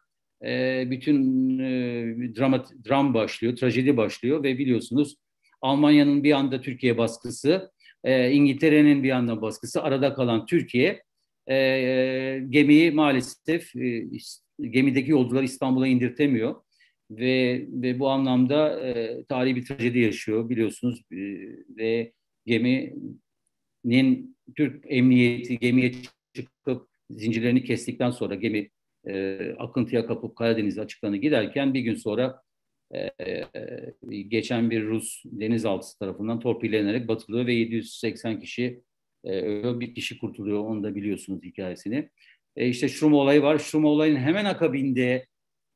[0.45, 1.19] e, bütün
[1.59, 5.15] e, dramat, dram başlıyor, trajedi başlıyor ve biliyorsunuz
[5.61, 7.71] Almanya'nın bir anda Türkiye baskısı,
[8.03, 11.03] e, İngiltere'nin bir anda baskısı, arada kalan Türkiye
[11.49, 11.55] e,
[12.49, 14.07] gemiyi maalesef e,
[14.61, 16.55] gemideki yolcular İstanbul'a indirtemiyor
[17.17, 21.17] ve ve bu anlamda e, tarihi bir trajedi yaşıyor biliyorsunuz e,
[21.77, 22.13] ve
[22.45, 25.91] geminin Türk emniyeti gemiye
[26.33, 28.69] çıkıp zincirlerini kestikten sonra gemi
[29.07, 32.41] e, akıntıya kapıp Karadeniz açıklarına giderken bir gün sonra
[32.91, 38.81] e, e, geçen bir Rus denizaltısı tarafından torpillenerek batılıyor ve 780 kişi
[39.25, 40.59] e, bir kişi kurtuluyor.
[40.59, 42.09] Onu da biliyorsunuz hikayesini.
[42.55, 43.59] E, işte Şrum olayı var.
[43.59, 45.25] Şrum olayının hemen akabinde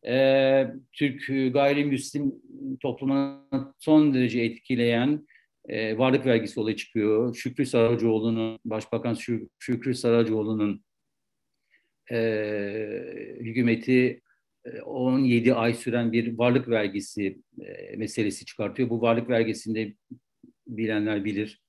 [0.08, 2.34] e, Türk gayrimüslim
[2.80, 5.28] toplumuna son derece etkileyen
[5.68, 7.36] e, varlık vergisi olayı çıkıyor.
[7.36, 10.84] Şükrü Saracoğlu'nun, Başbakan Şü, Şükrü Saracoğlu'nun
[12.12, 12.18] e,
[13.40, 14.22] hükümeti
[14.86, 18.90] 17 ay süren bir varlık vergisi e, meselesi çıkartıyor.
[18.90, 19.94] Bu varlık vergisinde
[20.68, 21.62] bilenler bilir.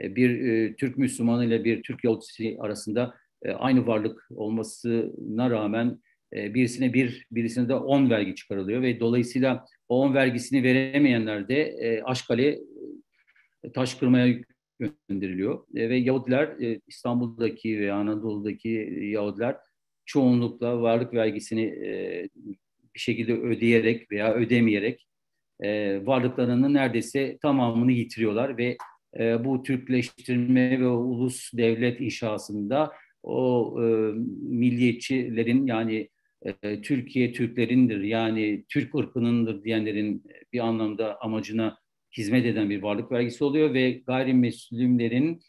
[0.00, 5.88] E, bir e, Türk Müslümanı ile bir Türk Yahudisi arasında e, aynı varlık olmasına rağmen
[5.88, 6.03] e,
[6.34, 12.02] birisine bir, birisine de on vergi çıkarılıyor ve dolayısıyla o on vergisini veremeyenler de e,
[12.02, 12.58] Aşkale
[13.64, 14.34] e, taş kırmaya
[15.08, 15.66] gönderiliyor.
[15.74, 19.56] E, ve Yahudiler e, İstanbul'daki ve Anadolu'daki Yahudiler
[20.06, 22.28] çoğunlukla varlık vergisini e,
[22.94, 25.06] bir şekilde ödeyerek veya ödemeyerek
[25.60, 28.76] e, varlıklarının neredeyse tamamını yitiriyorlar ve
[29.18, 33.84] e, bu Türkleştirme ve ulus devlet inşasında o e,
[34.42, 36.08] milliyetçilerin yani
[36.62, 41.78] e, Türkiye Türklerindir yani Türk ırkınındır diyenlerin bir anlamda amacına
[42.16, 45.40] hizmet eden bir varlık vergisi oluyor ve gayrimüslimlerin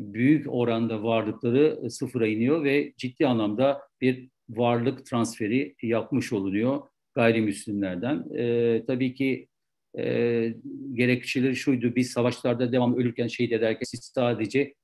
[0.00, 6.82] büyük oranda varlıkları sıfıra iniyor ve ciddi anlamda bir varlık transferi yapmış olunuyor
[7.14, 8.36] gayrimüslimlerden.
[8.36, 9.48] E, tabii ki
[9.98, 10.04] e,
[10.92, 14.74] gerekçeleri şuydu, biz savaşlarda devam ölürken şehit ederken siz sadece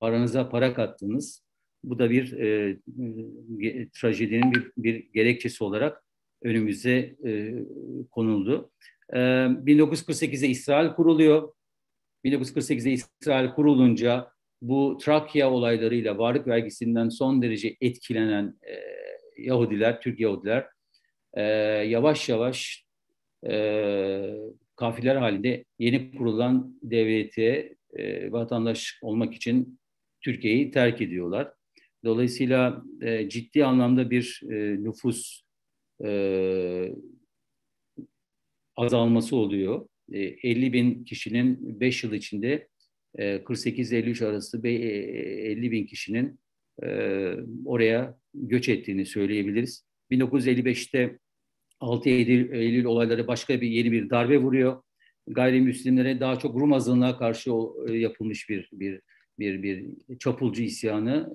[0.00, 1.43] paranıza para kattınız.
[1.84, 2.78] Bu da bir e,
[4.00, 6.04] trajedinin bir, bir gerekçesi olarak
[6.42, 7.54] önümüze e,
[8.10, 8.70] konuldu.
[9.12, 11.52] E, 1948'de İsrail kuruluyor.
[12.24, 14.28] 1948'de İsrail kurulunca
[14.62, 18.74] bu Trakya olaylarıyla varlık vergisinden son derece etkilenen e,
[19.42, 20.66] Yahudiler, Türk Yahudiler
[21.34, 21.42] e,
[21.88, 22.84] yavaş yavaş
[23.48, 24.34] e,
[24.76, 29.80] kafiler halinde yeni kurulan devlete e, vatandaş olmak için
[30.20, 31.52] Türkiye'yi terk ediyorlar.
[32.04, 35.42] Dolayısıyla e, ciddi anlamda bir e, nüfus
[36.04, 36.94] e,
[38.76, 39.88] azalması oluyor.
[40.12, 42.68] E, 50 bin kişinin 5 yıl içinde
[43.18, 46.40] 48-53 arası 50 bin kişinin
[47.64, 49.84] oraya göç ettiğini söyleyebiliriz.
[50.10, 51.18] 1955'te
[51.80, 54.82] 6 Eylül, Eylül olayları başka bir yeni bir darbe vuruyor.
[55.26, 57.50] Gayrimüslimlere daha çok Rum azınlığa karşı
[57.88, 59.00] yapılmış bir bir
[59.38, 59.86] bir bir
[60.18, 61.34] çapulcu isyanı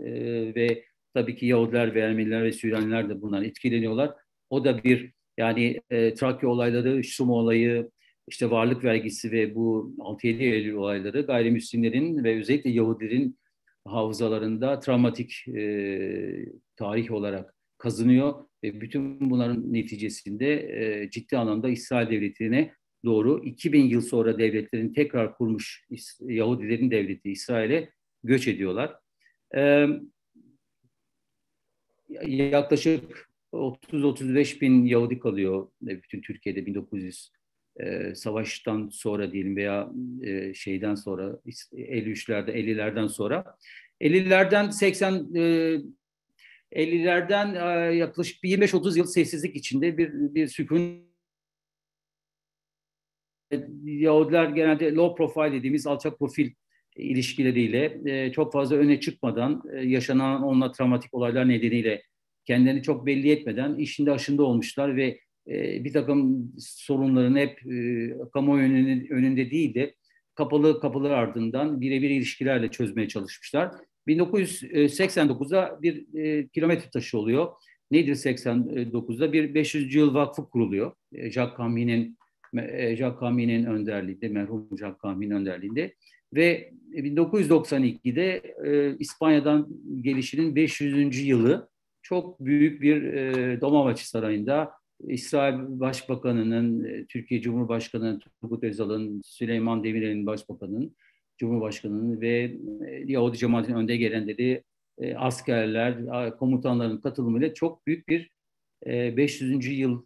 [0.56, 0.84] ve
[1.14, 4.16] tabii ki Yahudiler ve Ermeniler ve Süryaniler de bundan etkileniyorlar.
[4.50, 7.90] O da bir yani e, Trakya olayları, Şum olayı,
[8.28, 13.40] işte varlık vergisi ve bu 6-7 Eylül olayları gayrimüslimlerin ve özellikle Yahudilerin
[13.86, 16.46] hafızalarında travmatik e,
[16.76, 18.34] tarih olarak kazınıyor
[18.64, 22.74] ve bütün bunların neticesinde e, ciddi anlamda İsrail devletine
[23.06, 23.44] doğru.
[23.46, 25.88] 2000 yıl sonra devletlerin tekrar kurmuş
[26.20, 27.90] Yahudilerin devleti İsrail'e
[28.24, 28.96] göç ediyorlar.
[29.56, 29.88] E,
[32.28, 37.32] yaklaşık 30-35 bin Yahudi kalıyor bütün Türkiye'de 1900
[37.80, 39.92] e, savaştan sonra diyelim veya
[40.24, 41.40] e, şeyden sonra
[41.74, 43.56] 53'lerde 50'lerden sonra.
[44.02, 45.14] 50'lerden 80
[46.72, 51.09] 50'lerden yaklaşık 25-30 yıl sessizlik içinde bir bir sükun
[53.84, 56.52] Yahudiler genelde low profile dediğimiz alçak profil
[56.96, 62.04] ilişkileriyle e, çok fazla öne çıkmadan e, yaşanan onunla travmatik olaylar nedeniyle
[62.46, 68.64] kendilerini çok belli etmeden işinde aşında olmuşlar ve e, bir takım sorunların hep e, kamuoyu
[69.10, 69.96] önünde, değil de
[70.36, 73.72] kapalı kapılar ardından birebir ilişkilerle çözmeye çalışmışlar.
[74.08, 77.52] 1989'da bir e, kilometre taşı oluyor.
[77.92, 79.34] Nedir 89'da?
[79.34, 80.92] Bir 500 yıl vakfı kuruluyor.
[81.14, 82.19] E, Jacques Camille'nin e,
[82.54, 85.94] Jacques Camille'nin önderliğinde, merhum Jacques Camille'nin önderliğinde
[86.34, 89.68] ve 1992'de e, İspanya'dan
[90.02, 91.28] gelişinin 500.
[91.28, 91.70] yılı
[92.02, 94.72] çok büyük bir e, Dolmabahçe Sarayı'nda
[95.08, 100.96] İsrail Başbakanı'nın, e, Türkiye Cumhurbaşkanı Turgut Özal'ın, Süleyman Demirel'in Başbakanı'nın,
[101.38, 102.56] Cumhurbaşkanı'nın ve
[102.88, 104.64] e, Yahudi cemaatin önde gelenleri,
[104.98, 105.98] e, askerler,
[106.38, 108.32] komutanların katılımıyla çok büyük bir
[108.86, 109.80] e, 500.
[109.80, 110.06] yıl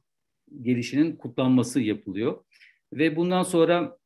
[0.61, 2.43] gelişinin kutlanması yapılıyor.
[2.93, 3.97] Ve bundan sonra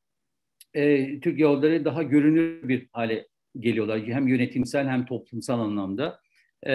[0.74, 3.28] e, Türk yolları daha görünür bir hale
[3.60, 4.04] geliyorlar.
[4.04, 6.20] Hem yönetimsel hem toplumsal anlamda.
[6.68, 6.74] E,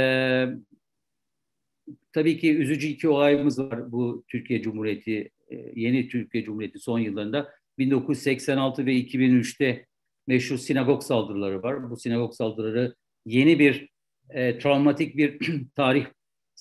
[2.12, 7.52] tabii ki üzücü iki olayımız var bu Türkiye Cumhuriyeti, e, yeni Türkiye Cumhuriyeti son yıllarında.
[7.78, 9.86] 1986 ve 2003'te
[10.26, 11.90] meşhur sinagog saldırıları var.
[11.90, 12.94] Bu sinagog saldırıları
[13.26, 13.88] yeni bir
[14.30, 15.38] e, travmatik bir
[15.76, 16.06] tarih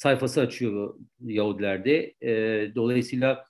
[0.01, 0.95] sayfası açıyor
[1.25, 2.13] Yahudilerde.
[2.21, 2.31] E,
[2.75, 3.45] dolayısıyla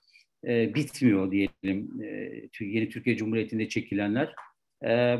[0.46, 4.34] e, bitmiyor diyelim e, yeni Türkiye Cumhuriyeti'nde çekilenler.
[4.84, 5.18] E,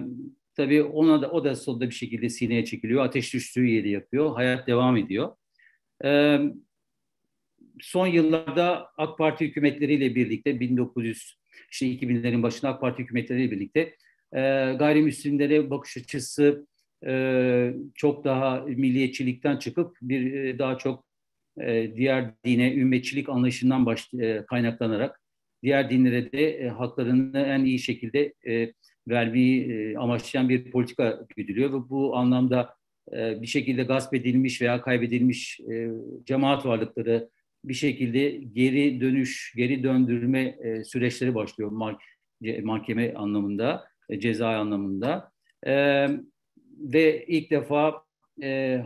[0.54, 3.04] tabii ona da o da sonunda bir şekilde sineye çekiliyor.
[3.04, 4.34] Ateş düştüğü yeri yapıyor.
[4.34, 5.36] Hayat devam ediyor.
[6.04, 6.38] E,
[7.80, 11.38] son yıllarda AK Parti hükümetleriyle birlikte 1900
[11.70, 13.80] işte 2000'lerin başında AK Parti hükümetleriyle birlikte
[14.32, 14.40] e,
[14.78, 16.66] gayrimüslimlere bakış açısı
[17.06, 21.11] e, çok daha milliyetçilikten çıkıp bir e, daha çok
[21.60, 25.20] e, diğer dine ümmetçilik anlayışından baş, e, kaynaklanarak
[25.62, 28.72] diğer dinlere de e, haklarını en iyi şekilde e,
[29.08, 32.74] vermeyi e, amaçlayan bir politika güdülüyor ve bu anlamda
[33.12, 35.90] e, bir şekilde gasp edilmiş veya kaybedilmiş e,
[36.24, 37.28] cemaat varlıkları
[37.64, 41.70] bir şekilde geri dönüş, geri döndürme e, süreçleri başlıyor
[42.62, 45.32] mahkeme anlamında, e, ceza anlamında.
[45.66, 46.06] E,
[46.78, 48.04] ve ilk defa
[48.42, 48.80] e,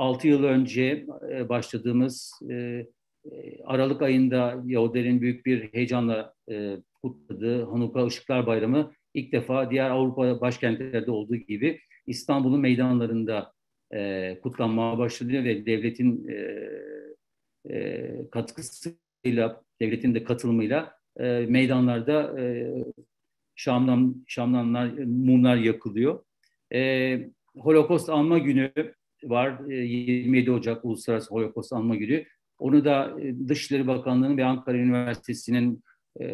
[0.00, 6.34] 6 yıl önce e, başladığımız e, e, Aralık ayında Yahudilerin büyük bir heyecanla
[7.02, 13.52] kutladığı Hanuka Işıklar Bayramı ilk defa diğer Avrupa başkentlerde olduğu gibi İstanbul'un meydanlarında
[14.42, 16.26] kutlanmaya başlanıyor ve devletin
[18.30, 20.94] katkısıyla, devletin de katılımıyla
[21.48, 22.36] meydanlarda
[23.54, 26.24] şamdan, şamdanlar, mumlar yakılıyor.
[27.56, 28.72] Holocaust Anma Günü
[29.24, 29.60] var.
[29.68, 32.24] 27 e, Ocak Uluslararası Holocaust Anma Günü.
[32.58, 35.84] Onu da e, Dışişleri Bakanlığı'nın ve Ankara Üniversitesi'nin
[36.20, 36.26] e,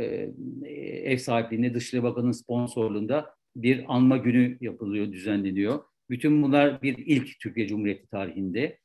[1.05, 5.78] ev sahipliğinde Dışişleri Bakanı'nın sponsorluğunda bir anma günü yapılıyor, düzenleniyor.
[6.11, 8.78] Bütün bunlar bir ilk Türkiye Cumhuriyeti tarihinde.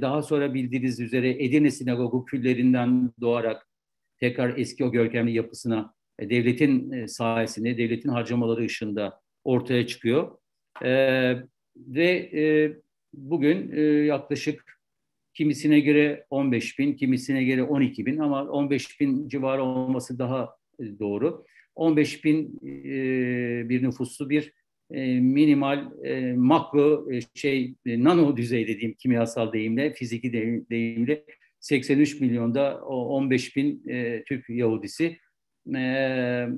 [0.00, 3.68] Daha sonra bildiğiniz üzere Edirne Sinagogu küllerinden doğarak
[4.20, 10.38] tekrar eski o görkemli yapısına devletin sayesinde, devletin harcamaları ışığında ortaya çıkıyor.
[11.76, 12.30] Ve
[13.16, 14.80] bugün e, yaklaşık
[15.34, 20.98] kimisine göre 15 bin, kimisine göre 12 bin ama 15 bin civarı olması daha e,
[20.98, 21.44] doğru.
[21.74, 24.52] 15 bin e, bir nüfuslu bir
[24.90, 30.32] e, minimal e, makro e, şey e, nano düzey dediğim kimyasal deyimle, fiziki
[30.70, 31.24] deyimle
[31.60, 35.18] 83 milyonda o 15 bin e, Türk Yahudisi
[35.74, 36.48] e,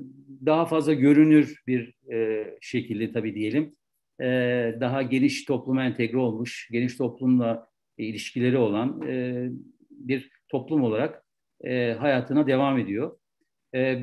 [0.45, 3.75] daha fazla görünür bir e, şekilde tabii diyelim
[4.21, 4.25] e,
[4.79, 9.47] daha geniş topluma entegre olmuş, geniş toplumla ilişkileri olan e,
[9.91, 11.25] bir toplum olarak
[11.63, 13.17] e, hayatına devam ediyor.
[13.75, 14.01] E,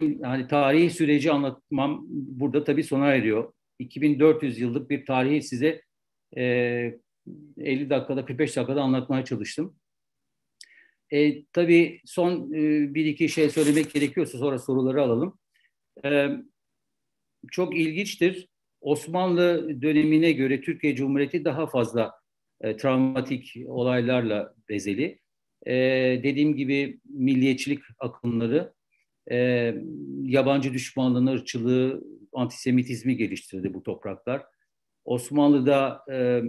[0.00, 3.52] yani tarihi süreci anlatmam burada tabii sona eriyor.
[3.78, 5.82] 2400 yıllık bir tarihi size
[6.36, 6.42] e,
[7.58, 9.76] 50 dakikada 45 dakikada anlatmaya çalıştım.
[11.10, 15.38] E, tabii son e, bir iki şey söylemek gerekiyorsa sonra soruları alalım.
[16.04, 16.28] E,
[17.50, 18.48] çok ilginçtir.
[18.82, 22.12] Osmanlı dönemine göre Türkiye Cumhuriyeti daha fazla
[22.60, 25.18] e, travmatik olaylarla bezeli.
[25.66, 25.74] E,
[26.22, 28.72] dediğim gibi milliyetçilik akımları,
[29.30, 29.36] e,
[30.22, 34.42] yabancı düşmanlığını, ırkçılığı, antisemitizmi geliştirdi bu topraklar.
[35.04, 36.42] Osmanlı'da e,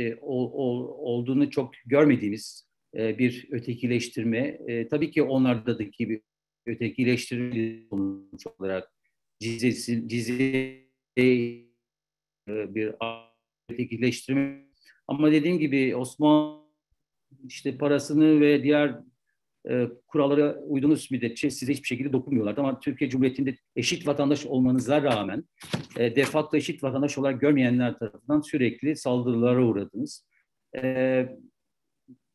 [0.00, 6.20] e, ol, ol, olduğunu çok görmediğimiz e, bir ötekileştirme, e, tabii ki onlardaki bir
[6.66, 7.82] ötekileştirme
[8.58, 8.92] olarak
[9.40, 10.08] Cizesi,
[11.18, 12.94] Cize bir
[13.68, 14.68] ötekileştirme.
[15.08, 16.58] Ama dediğim gibi Osmanlı
[17.48, 18.98] işte parasını ve diğer
[19.70, 22.60] e, kurallara uyduğunuz müddetçe size hiçbir şekilde dokunmuyorlardı.
[22.60, 25.44] Ama Türkiye Cumhuriyeti'nde eşit vatandaş olmanıza rağmen
[25.96, 30.26] e, de facto eşit vatandaş olarak görmeyenler tarafından sürekli saldırılara uğradınız.
[30.82, 31.28] E,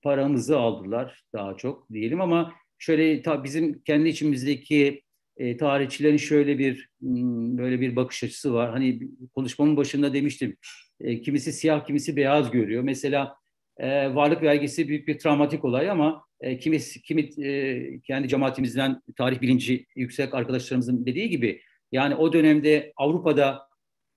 [0.02, 5.03] paramızı aldılar daha çok diyelim ama şöyle ta bizim kendi içimizdeki
[5.38, 8.72] e, tarihçilerin şöyle bir hmm, böyle bir bakış açısı var.
[8.72, 9.00] Hani
[9.36, 10.58] konuşmamın başında demiştim.
[11.00, 12.84] E, kimisi siyah, kimisi beyaz görüyor.
[12.84, 13.36] Mesela
[13.78, 19.42] e, varlık vergisi büyük bir travmatik olay ama e, kimi, kimi e, kendi cemaatimizden tarih
[19.42, 21.62] bilinci yüksek arkadaşlarımızın dediği gibi
[21.92, 23.68] yani o dönemde Avrupa'da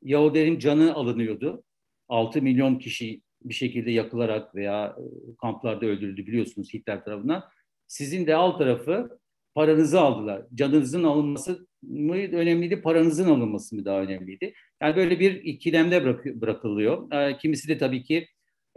[0.03, 1.65] Yahudilerin canı alınıyordu.
[2.09, 5.05] 6 milyon kişi bir şekilde yakılarak veya e,
[5.41, 7.45] kamplarda öldürüldü biliyorsunuz Hitler tarafından.
[7.87, 9.19] Sizin de alt tarafı
[9.57, 10.43] paranızı aldılar.
[10.55, 14.53] Canınızın alınması mı önemliydi, paranızın alınması mı daha önemliydi?
[14.83, 17.13] Yani böyle bir ikilemde bırak, bırakılıyor.
[17.13, 18.29] E, kimisi de tabii ki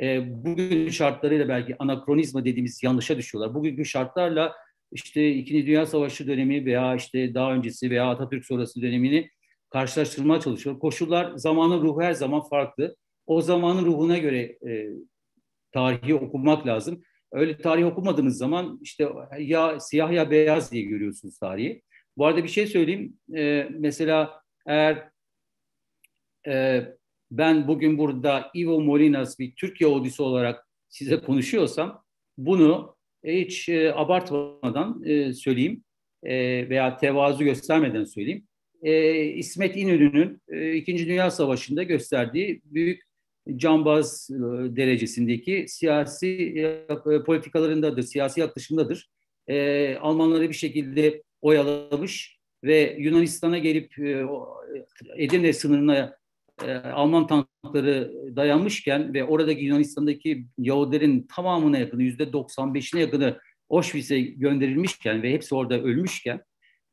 [0.01, 3.55] e, bugün şartlarıyla belki anakronizma dediğimiz yanlışa düşüyorlar.
[3.55, 4.53] Bugünkü şartlarla
[4.91, 9.29] işte İkinci Dünya Savaşı dönemi veya işte daha öncesi veya Atatürk sonrası dönemini
[9.69, 10.79] karşılaştırmaya çalışıyor.
[10.79, 12.95] Koşullar, zamanın ruhu her zaman farklı.
[13.27, 14.89] O zamanın ruhuna göre e,
[15.71, 17.03] tarihi okumak lazım.
[17.31, 19.09] Öyle tarih okumadığınız zaman işte
[19.39, 21.81] ya siyah ya beyaz diye görüyorsunuz tarihi.
[22.17, 23.17] Bu arada bir şey söyleyeyim.
[23.35, 25.09] E, mesela eğer
[26.47, 26.83] e,
[27.31, 32.03] ben bugün burada Ivo Molinas bir Türkiye Odisi olarak size konuşuyorsam
[32.37, 35.83] bunu hiç e, abartmadan e, söyleyeyim
[36.23, 36.35] e,
[36.69, 38.47] veya tevazu göstermeden söyleyeyim.
[38.83, 43.08] E, İsmet İnönü'nün e, İkinci Dünya Savaşı'nda gösterdiği büyük
[43.57, 44.35] cambaz e,
[44.75, 46.27] derecesindeki siyasi
[46.57, 49.09] e, politikalarındadır, siyasi yaklaşımdadır.
[49.47, 54.25] E, Almanları bir şekilde oyalamış ve Yunanistan'a gelip e,
[55.15, 56.17] Edirne sınırına
[56.65, 63.39] e, Alman tankları dayanmışken ve oradaki Yunanistan'daki Yahudilerin tamamına yakını, yüzde 95'ine yakını
[63.69, 66.41] Auschwitz'e gönderilmişken ve hepsi orada ölmüşken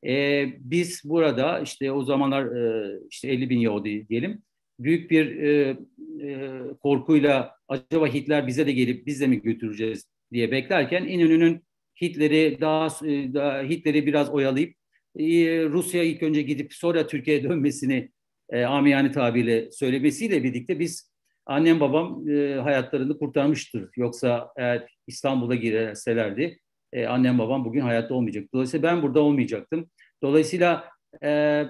[0.07, 4.43] e, biz burada işte o zamanlar e, işte 50 bin Yahudi diyelim
[4.79, 5.77] büyük bir e,
[6.23, 11.63] e, korkuyla acaba Hitler bize de gelip biz de mi götüreceğiz diye beklerken İnönü'nün
[12.03, 14.75] Hitler'i daha, e, daha Hitler'i biraz oyalayıp
[15.17, 15.25] e,
[15.65, 18.11] Rusya ilk önce gidip sonra Türkiye'ye dönmesini
[18.51, 21.13] e, amiyane tabirle söylemesiyle birlikte biz
[21.47, 23.91] annem babam e, hayatlarını kurtarmıştır.
[23.97, 26.59] Yoksa eğer İstanbul'a girerselerdi
[26.93, 28.45] e, annem babam bugün hayatta olmayacak.
[28.55, 29.91] Dolayısıyla ben burada olmayacaktım.
[30.23, 30.89] Dolayısıyla
[31.23, 31.63] e,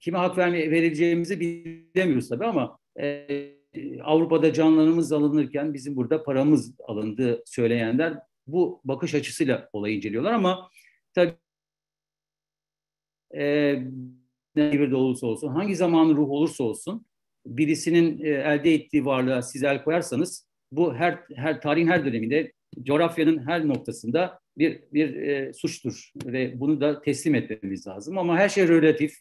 [0.00, 3.26] kime hak verme, verileceğimizi bilemiyoruz tabii ama e,
[4.04, 10.70] Avrupa'da canlarımız alınırken bizim burada paramız alındı söyleyenler bu bakış açısıyla olayı inceliyorlar ama
[11.14, 11.32] tabii
[13.34, 13.74] e,
[14.56, 17.06] ne bir de olursa olsun, hangi zaman ruh olursa olsun
[17.46, 23.46] birisinin e, elde ettiği varlığa siz el koyarsanız bu her her tarihin her döneminde coğrafyanın
[23.46, 28.68] her noktasında bir bir e, suçtur ve bunu da teslim etmemiz lazım ama her şey
[28.68, 29.16] relatif.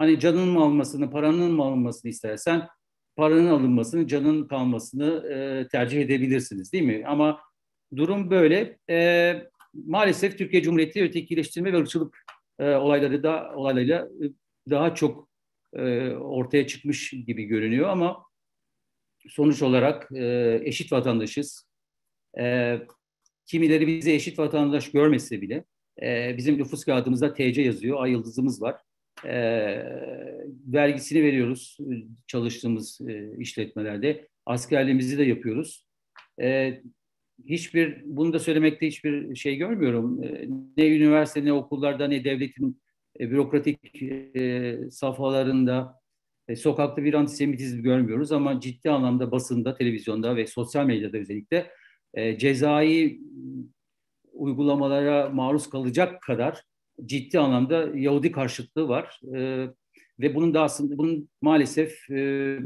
[0.00, 2.68] Hani canın mı alınmasını, paranın mı alınmasını istersen
[3.16, 7.04] paranın alınmasını, canın kalmasını e, tercih edebilirsiniz değil mi?
[7.06, 7.40] Ama
[7.96, 8.78] durum böyle.
[8.90, 12.24] E, maalesef Türkiye Cumhuriyeti ötekileştirme ve ırkçılık
[12.58, 14.24] e, olayları da olaylarıyla e,
[14.70, 15.28] daha çok
[15.74, 18.24] e, ortaya çıkmış gibi görünüyor ama
[19.28, 21.68] sonuç olarak e, eşit vatandaşız.
[22.38, 22.76] E,
[23.46, 25.64] kimileri bize eşit vatandaş görmese bile
[26.02, 28.80] e, bizim nüfus kağıdımızda TC yazıyor, ay yıldızımız var.
[29.24, 29.42] E,
[30.66, 31.78] vergisini veriyoruz
[32.26, 34.28] çalıştığımız e, işletmelerde.
[34.46, 35.86] Askerliğimizi de yapıyoruz.
[36.40, 36.80] E,
[37.44, 40.24] hiçbir, bunu da söylemekte hiçbir şey görmüyorum.
[40.24, 42.80] E, ne üniversite, ne okullarda, ne devletin
[43.20, 46.00] e, bürokratik e, safhalarında
[46.48, 51.70] e, sokakta bir antisemitizm görmüyoruz ama ciddi anlamda basında, televizyonda ve sosyal medyada özellikle
[52.14, 53.20] e, cezai
[54.32, 56.62] uygulamalara maruz kalacak kadar
[57.06, 59.20] ciddi anlamda Yahudi karşıtlığı var.
[59.36, 59.68] E,
[60.20, 62.58] ve bunun da aslında bunun maalesef e,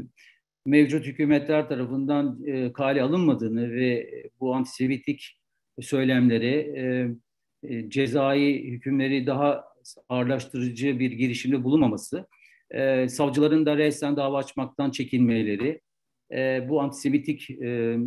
[0.65, 5.39] mevcut hükümetler tarafından e, kale alınmadığını ve bu antisemitik
[5.81, 7.07] söylemleri, e,
[7.69, 9.63] e, cezai hükümleri daha
[10.09, 12.27] ağırlaştırıcı bir girişimde bulunmaması,
[12.71, 15.81] e, savcıların da resmen dava açmaktan çekinmeleri,
[16.31, 17.97] e, bu antisemitik e,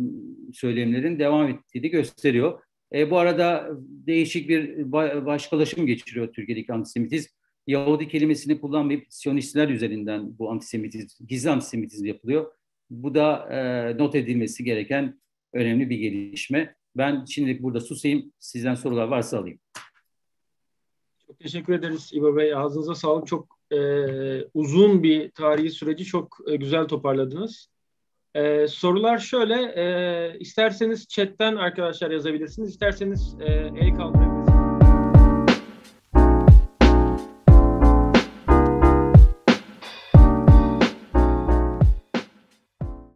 [0.53, 2.61] söylemlerin devam ettiğini gösteriyor.
[2.93, 4.91] E, bu arada değişik bir
[5.25, 7.29] başkalaşım geçiriyor Türkiye'deki antisemitizm.
[7.67, 12.51] Yahudi kelimesini kullanmayıp Siyonistler üzerinden bu antisemitizm, gizli antisemitizm yapılıyor.
[12.89, 15.19] Bu da e, not edilmesi gereken
[15.53, 16.75] önemli bir gelişme.
[16.95, 18.33] Ben şimdilik burada susayım.
[18.39, 19.59] Sizden sorular varsa alayım.
[21.27, 22.55] Çok teşekkür ederiz İbo Bey.
[22.55, 23.27] Ağzınıza sağlık.
[23.27, 23.79] Çok e,
[24.53, 27.69] uzun bir tarihi süreci çok e, güzel toparladınız.
[28.35, 34.38] E, sorular şöyle, e, isterseniz chatten arkadaşlar yazabilirsiniz, isterseniz e, el kaldırabilirsiniz.